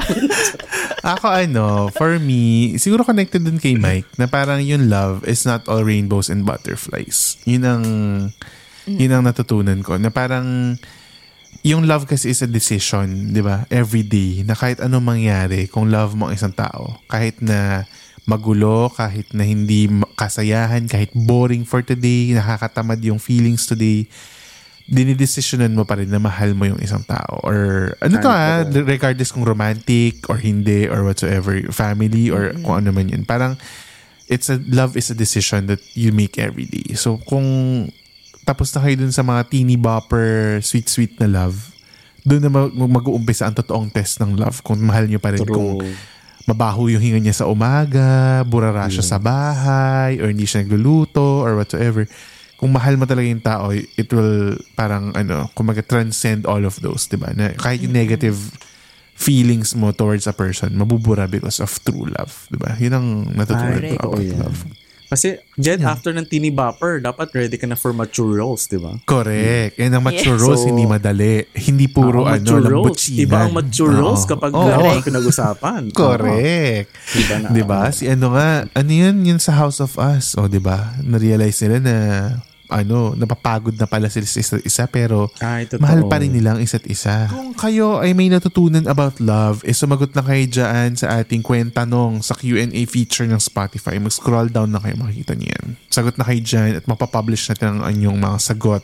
Ako 1.11 1.27
ano, 1.27 1.65
for 1.91 2.15
me, 2.19 2.75
siguro 2.79 3.03
connected 3.03 3.43
dun 3.43 3.59
kay 3.59 3.75
Mike 3.75 4.07
na 4.15 4.31
parang 4.31 4.63
yung 4.63 4.87
love 4.87 5.27
is 5.27 5.43
not 5.43 5.67
all 5.67 5.83
rainbows 5.83 6.31
and 6.31 6.47
butterflies. 6.47 7.35
Yun 7.43 7.63
ang, 7.67 7.83
yun 8.87 9.11
ang 9.11 9.27
natutunan 9.27 9.83
ko. 9.83 9.99
Na 9.99 10.07
parang, 10.07 10.79
yung 11.63 11.85
love 11.85 12.05
kasi 12.05 12.33
is 12.33 12.43
a 12.43 12.49
decision, 12.49 13.33
di 13.33 13.41
ba? 13.41 13.65
Every 13.71 14.03
day, 14.03 14.43
na 14.43 14.53
kahit 14.53 14.81
anong 14.81 15.05
mangyari, 15.05 15.69
kung 15.69 15.89
love 15.89 16.13
mo 16.13 16.29
ang 16.29 16.35
isang 16.35 16.53
tao, 16.53 17.01
kahit 17.09 17.39
na 17.41 17.87
magulo, 18.27 18.91
kahit 18.91 19.31
na 19.31 19.47
hindi 19.47 19.87
kasayahan, 20.19 20.83
kahit 20.85 21.15
boring 21.15 21.63
for 21.63 21.79
today, 21.79 22.35
nakakatamad 22.35 22.99
yung 22.99 23.17
feelings 23.17 23.63
today, 23.63 24.03
dinidesisyonan 24.87 25.75
mo 25.75 25.83
pa 25.83 25.99
rin 25.99 26.11
na 26.11 26.19
mahal 26.19 26.51
mo 26.51 26.67
yung 26.67 26.79
isang 26.83 27.03
tao. 27.07 27.39
Or 27.43 27.91
ano 28.03 28.19
to 28.19 28.27
Ay, 28.27 28.63
ah, 28.63 28.63
regardless 28.83 29.31
kung 29.31 29.47
romantic 29.47 30.27
or 30.27 30.39
hindi 30.39 30.87
or 30.87 31.07
whatsoever, 31.07 31.55
family 31.71 32.27
or 32.31 32.55
kung 32.63 32.83
ano 32.83 32.91
man 32.91 33.11
yun. 33.11 33.23
Parang, 33.23 33.55
it's 34.27 34.51
a, 34.51 34.59
love 34.67 34.95
is 34.95 35.11
a 35.11 35.15
decision 35.15 35.67
that 35.67 35.79
you 35.95 36.11
make 36.11 36.39
every 36.39 36.67
day. 36.67 36.95
So, 36.95 37.19
kung 37.23 37.47
tapos 38.47 38.71
na 38.71 38.79
kayo 38.79 38.95
dun 39.03 39.11
sa 39.11 39.27
mga 39.27 39.43
teeny 39.51 39.75
bopper, 39.75 40.63
sweet-sweet 40.63 41.19
na 41.19 41.27
love, 41.27 41.75
doon 42.23 42.39
na 42.39 42.47
mag- 42.47 42.71
mag-uumpisa 42.71 43.43
ang 43.43 43.55
totoong 43.59 43.91
test 43.91 44.23
ng 44.23 44.39
love. 44.39 44.63
Kung 44.63 44.79
mahal 44.79 45.11
nyo 45.11 45.19
pa 45.19 45.35
rin 45.35 45.43
kung 45.43 45.83
True. 45.83 45.91
mabaho 46.47 46.87
yung 46.87 47.03
hinga 47.03 47.19
niya 47.19 47.43
sa 47.43 47.51
umaga, 47.51 48.39
burara 48.47 48.87
siya 48.87 49.03
sa 49.03 49.19
bahay, 49.19 50.23
or 50.23 50.31
hindi 50.31 50.47
siya 50.47 50.63
nagluluto, 50.63 51.43
or 51.43 51.59
whatsoever. 51.59 52.07
Kung 52.55 52.71
mahal 52.71 52.95
mo 52.95 53.03
talaga 53.03 53.27
yung 53.27 53.43
tao, 53.43 53.75
it 53.75 54.07
will 54.15 54.55
parang 54.79 55.11
ano, 55.11 55.51
kumaga 55.51 55.83
transcend 55.83 56.47
all 56.47 56.63
of 56.63 56.79
those, 56.79 57.03
di 57.11 57.19
ba? 57.19 57.35
Na 57.35 57.51
kahit 57.51 57.83
yung 57.83 57.91
negative 57.91 58.39
feelings 59.11 59.75
mo 59.75 59.91
towards 59.91 60.23
a 60.23 60.31
person, 60.31 60.71
mabubura 60.71 61.27
because 61.27 61.59
of 61.59 61.69
true 61.83 62.07
love, 62.15 62.47
di 62.47 62.55
ba? 62.55 62.79
Yun 62.79 62.93
ang 62.95 63.07
natutunan 63.35 63.83
ko 63.99 64.15
about 64.15 64.23
yan. 64.23 64.39
love. 64.39 64.59
Kasi, 65.07 65.39
Jed, 65.55 65.79
after 65.81 66.11
ng 66.11 66.27
teeny 66.27 66.51
bopper, 66.51 66.99
dapat 66.99 67.31
ready 67.31 67.55
ka 67.55 67.63
na 67.63 67.73
for 67.73 67.95
mature 67.95 68.43
roles, 68.43 68.67
di 68.67 68.75
ba? 68.75 68.99
Correct. 69.03 69.79
And 69.79 69.95
ang 69.95 70.03
mature 70.03 70.35
Yes. 70.35 70.43
roles, 70.43 70.61
So, 70.61 70.67
hindi 70.67 70.83
madali. 70.83 71.47
Hindi 71.55 71.87
puro 71.87 72.27
Ah, 72.27 72.35
ano, 72.35 72.59
lambutsinan. 72.59 73.23
Iba 73.23 73.37
ang 73.47 73.55
mature 73.55 73.95
Oo. 73.95 74.01
roles 74.03 74.27
kapag 74.27 74.51
meron 74.51 74.99
kang 74.99 75.07
pinag-usapan. 75.07 75.81
Correct. 75.95 76.91
Diba 77.15 77.35
na? 77.39 77.47
Di 77.49 77.63
ba? 77.63 77.87
Si 77.89 78.03
ano 78.05 78.35
nga, 78.35 78.67
ano 78.67 78.91
yun, 78.91 79.23
yun 79.23 79.39
sa 79.39 79.55
House 79.55 79.79
of 79.79 79.95
Us. 79.95 80.35
O, 80.35 80.45
di 80.45 80.59
ba? 80.59 80.99
Na-realize 80.99 81.63
nila 81.63 81.77
na, 81.79 81.95
ano, 82.67 83.15
napapagod 83.15 83.75
na 83.79 83.87
pala 83.87 84.11
sila 84.11 84.27
sa 84.27 84.39
isa't 84.43 84.63
isa, 84.63 84.83
pero 84.91 85.31
Ay, 85.39 85.67
totoo. 85.67 85.83
mahal 85.83 86.03
pa 86.11 86.19
rin 86.19 86.31
nilang 86.35 86.59
isa't 86.59 86.83
isa. 86.87 87.31
Kung 87.31 87.55
kayo 87.55 88.03
ay 88.03 88.11
may 88.11 88.27
natutunan 88.27 88.83
about 88.87 89.17
love, 89.23 89.63
eh 89.63 89.71
sumagot 89.71 90.11
na 90.11 90.23
kayo 90.23 90.43
dyan 90.47 90.95
sa 90.99 91.19
ating 91.23 91.39
kwentanong 91.39 92.19
sa 92.19 92.35
Q&A 92.35 92.83
feature 92.87 93.27
ng 93.27 93.39
Spotify. 93.39 93.95
Mag-scroll 93.97 94.51
down 94.51 94.75
na 94.75 94.83
kayo, 94.83 94.99
makikita 94.99 95.33
niyo 95.39 95.55
yan. 95.55 95.67
Sagot 95.87 96.19
na 96.19 96.27
kayo 96.27 96.39
dyan 96.43 96.79
at 96.79 96.85
mapapublish 96.85 97.47
natin 97.47 97.79
ang 97.79 97.91
inyong 97.95 98.19
mga 98.19 98.37
sagot 98.43 98.83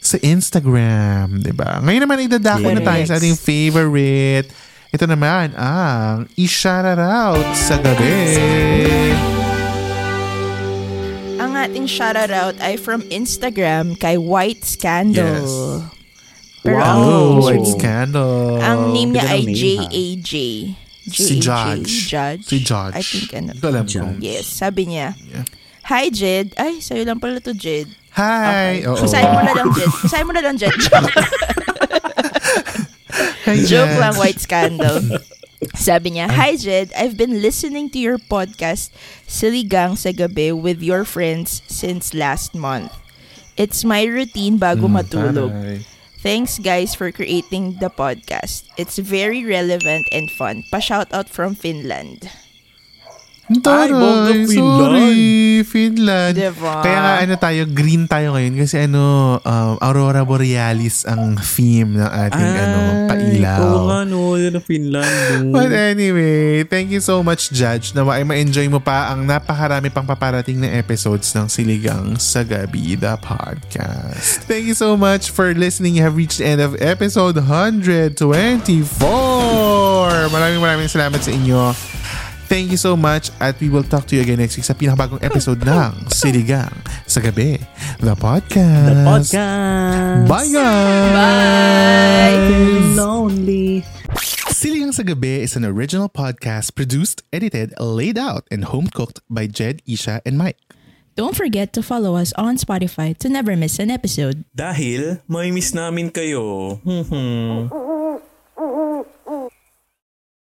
sa 0.00 0.16
Instagram, 0.18 1.44
di 1.44 1.52
ba? 1.52 1.78
Ngayon 1.84 2.02
naman 2.02 2.24
idadako 2.24 2.72
na 2.72 2.82
tayo 2.82 3.02
sa 3.04 3.20
ating 3.20 3.36
favorite. 3.36 4.48
Ito 4.90 5.06
naman 5.06 5.54
ang 5.54 6.26
i-shoutout 6.34 7.46
sa 7.54 7.78
gabi. 7.78 8.16
Ang 9.14 9.39
ating 11.62 11.84
shoutout 11.84 12.56
ay 12.58 12.76
from 12.76 13.02
Instagram 13.08 13.96
kay 13.96 14.16
White 14.16 14.64
Scandal. 14.64 15.44
Yes. 15.44 15.98
Pero 16.60 16.76
Wow. 16.76 16.84
ang, 16.84 17.00
Oh, 17.40 17.48
it's 17.48 17.72
scandal. 17.72 18.60
ang 18.60 18.92
name 18.92 19.16
niya 19.16 19.24
ay 19.26 19.40
ng 19.40 19.48
name, 19.48 19.56
J-A-J. 19.56 20.32
Si 21.08 21.40
J-A-J. 21.40 21.40
Judge. 21.40 21.92
Judge. 22.06 22.42
Si 22.44 22.56
Judge. 22.60 22.92
I 22.92 23.02
think 23.02 23.32
ano. 23.32 23.50
Hindi 23.56 23.60
ko 23.60 23.68
alam 23.72 23.84
kung- 23.88 24.20
Yes, 24.20 24.44
sabi 24.46 24.92
niya. 24.92 25.16
Yeah. 25.24 25.44
Hi, 25.88 26.12
Jed. 26.12 26.52
Ay, 26.60 26.84
sa'yo 26.84 27.02
lang 27.02 27.16
pala 27.18 27.40
to, 27.40 27.56
Jed. 27.56 27.88
Hi! 28.12 28.84
Oo. 28.84 29.00
Basahin 29.00 29.32
mo 29.32 29.40
na 29.40 29.52
lang, 29.56 29.68
Jed. 29.72 29.88
Basahin 30.04 30.26
mo 30.28 30.32
na 30.36 30.42
lang, 30.44 30.56
Jed. 30.60 30.76
Joke 33.66 33.96
lang, 33.98 34.14
White 34.14 34.40
Scandal. 34.40 35.00
Sabi 35.76 36.16
niya, 36.16 36.32
Hi 36.32 36.56
Jed, 36.56 36.88
I've 36.96 37.20
been 37.20 37.44
listening 37.44 37.92
to 37.92 38.00
your 38.00 38.16
podcast, 38.16 38.88
Siligang 39.28 40.00
sa 40.00 40.08
Gabi, 40.08 40.56
with 40.56 40.80
your 40.80 41.04
friends 41.04 41.60
since 41.68 42.16
last 42.16 42.56
month. 42.56 42.96
It's 43.60 43.84
my 43.84 44.08
routine 44.08 44.56
bago 44.56 44.88
matulog. 44.88 45.52
Hi. 45.52 45.84
Thanks 46.24 46.56
guys 46.56 46.96
for 46.96 47.12
creating 47.12 47.76
the 47.76 47.92
podcast. 47.92 48.68
It's 48.80 48.96
very 48.96 49.44
relevant 49.44 50.08
and 50.12 50.32
fun. 50.32 50.64
Pa-shout 50.72 51.12
out 51.12 51.28
from 51.28 51.52
Finland. 51.52 52.28
Taray, 53.50 53.90
bongga, 53.90 54.46
sorry, 54.46 55.66
Finland. 55.66 56.38
Diba? 56.38 56.86
Kaya 56.86 56.98
nga 57.02 57.14
ano 57.18 57.34
tayo, 57.34 57.66
green 57.66 58.06
tayo 58.06 58.38
ngayon 58.38 58.54
kasi 58.54 58.86
ano, 58.86 59.36
um, 59.42 59.74
Aurora 59.82 60.22
Borealis 60.22 61.02
ang 61.02 61.34
theme 61.34 61.98
ng 61.98 62.06
ating 62.06 62.52
ano, 62.54 62.80
pailaw. 63.10 63.60
Oo 63.60 63.80
nga, 63.90 64.00
no. 64.06 64.19
Yun 64.36 64.58
ang 64.58 64.64
Finland. 64.66 65.50
But 65.54 65.72
anyway, 65.72 66.62
thank 66.66 66.90
you 66.90 67.00
so 67.00 67.22
much, 67.22 67.50
Judge, 67.50 67.94
na 67.94 68.04
ma- 68.04 68.22
ma-enjoy 68.22 68.68
mo 68.68 68.78
pa 68.78 69.10
ang 69.10 69.26
napakarami 69.26 69.90
pang 69.90 70.06
paparating 70.06 70.60
na 70.60 70.68
episodes 70.74 71.32
ng 71.34 71.48
Siligang 71.48 72.18
sa 72.20 72.42
Gabi, 72.46 72.94
the 72.94 73.16
podcast. 73.18 74.44
Thank 74.46 74.66
you 74.66 74.76
so 74.76 74.94
much 74.94 75.30
for 75.30 75.54
listening. 75.54 75.96
You 75.96 76.04
have 76.04 76.14
reached 76.18 76.38
the 76.38 76.46
end 76.46 76.60
of 76.60 76.76
episode 76.78 77.38
124. 77.38 78.20
Maraming 80.30 80.60
maraming 80.60 80.90
salamat 80.90 81.20
sa 81.22 81.30
inyo. 81.32 81.99
Thank 82.50 82.74
you 82.74 82.80
so 82.82 82.98
much 82.98 83.30
at 83.38 83.54
we 83.62 83.70
will 83.70 83.86
talk 83.86 84.10
to 84.10 84.18
you 84.18 84.26
again 84.26 84.42
next 84.42 84.58
week 84.58 84.66
sa 84.66 84.74
pinakabagong 84.74 85.22
episode 85.22 85.62
ng 85.62 86.10
Siligang 86.10 86.74
sa 87.06 87.22
Gabi, 87.22 87.62
the 88.02 88.18
podcast. 88.18 88.90
The 88.90 88.96
podcast. 89.06 90.26
Bye 90.26 90.50
guys! 90.50 91.14
Bye! 91.14 92.34
Lonely. 92.98 93.86
Siligang 94.50 94.90
sa 94.90 95.06
Gabi 95.06 95.46
is 95.46 95.54
an 95.54 95.62
original 95.62 96.10
podcast 96.10 96.74
produced, 96.74 97.22
edited, 97.30 97.70
laid 97.78 98.18
out, 98.18 98.50
and 98.50 98.66
home 98.66 98.90
cooked 98.90 99.22
by 99.30 99.46
Jed, 99.46 99.78
Isha, 99.86 100.18
and 100.26 100.34
Mike. 100.34 100.58
Don't 101.14 101.38
forget 101.38 101.70
to 101.78 101.86
follow 101.86 102.18
us 102.18 102.34
on 102.34 102.58
Spotify 102.58 103.14
to 103.22 103.30
never 103.30 103.54
miss 103.54 103.78
an 103.78 103.94
episode. 103.94 104.42
Dahil, 104.58 105.22
may 105.30 105.54
miss 105.54 105.70
namin 105.70 106.10
kayo. 106.10 106.82
Hmm. 106.82 107.89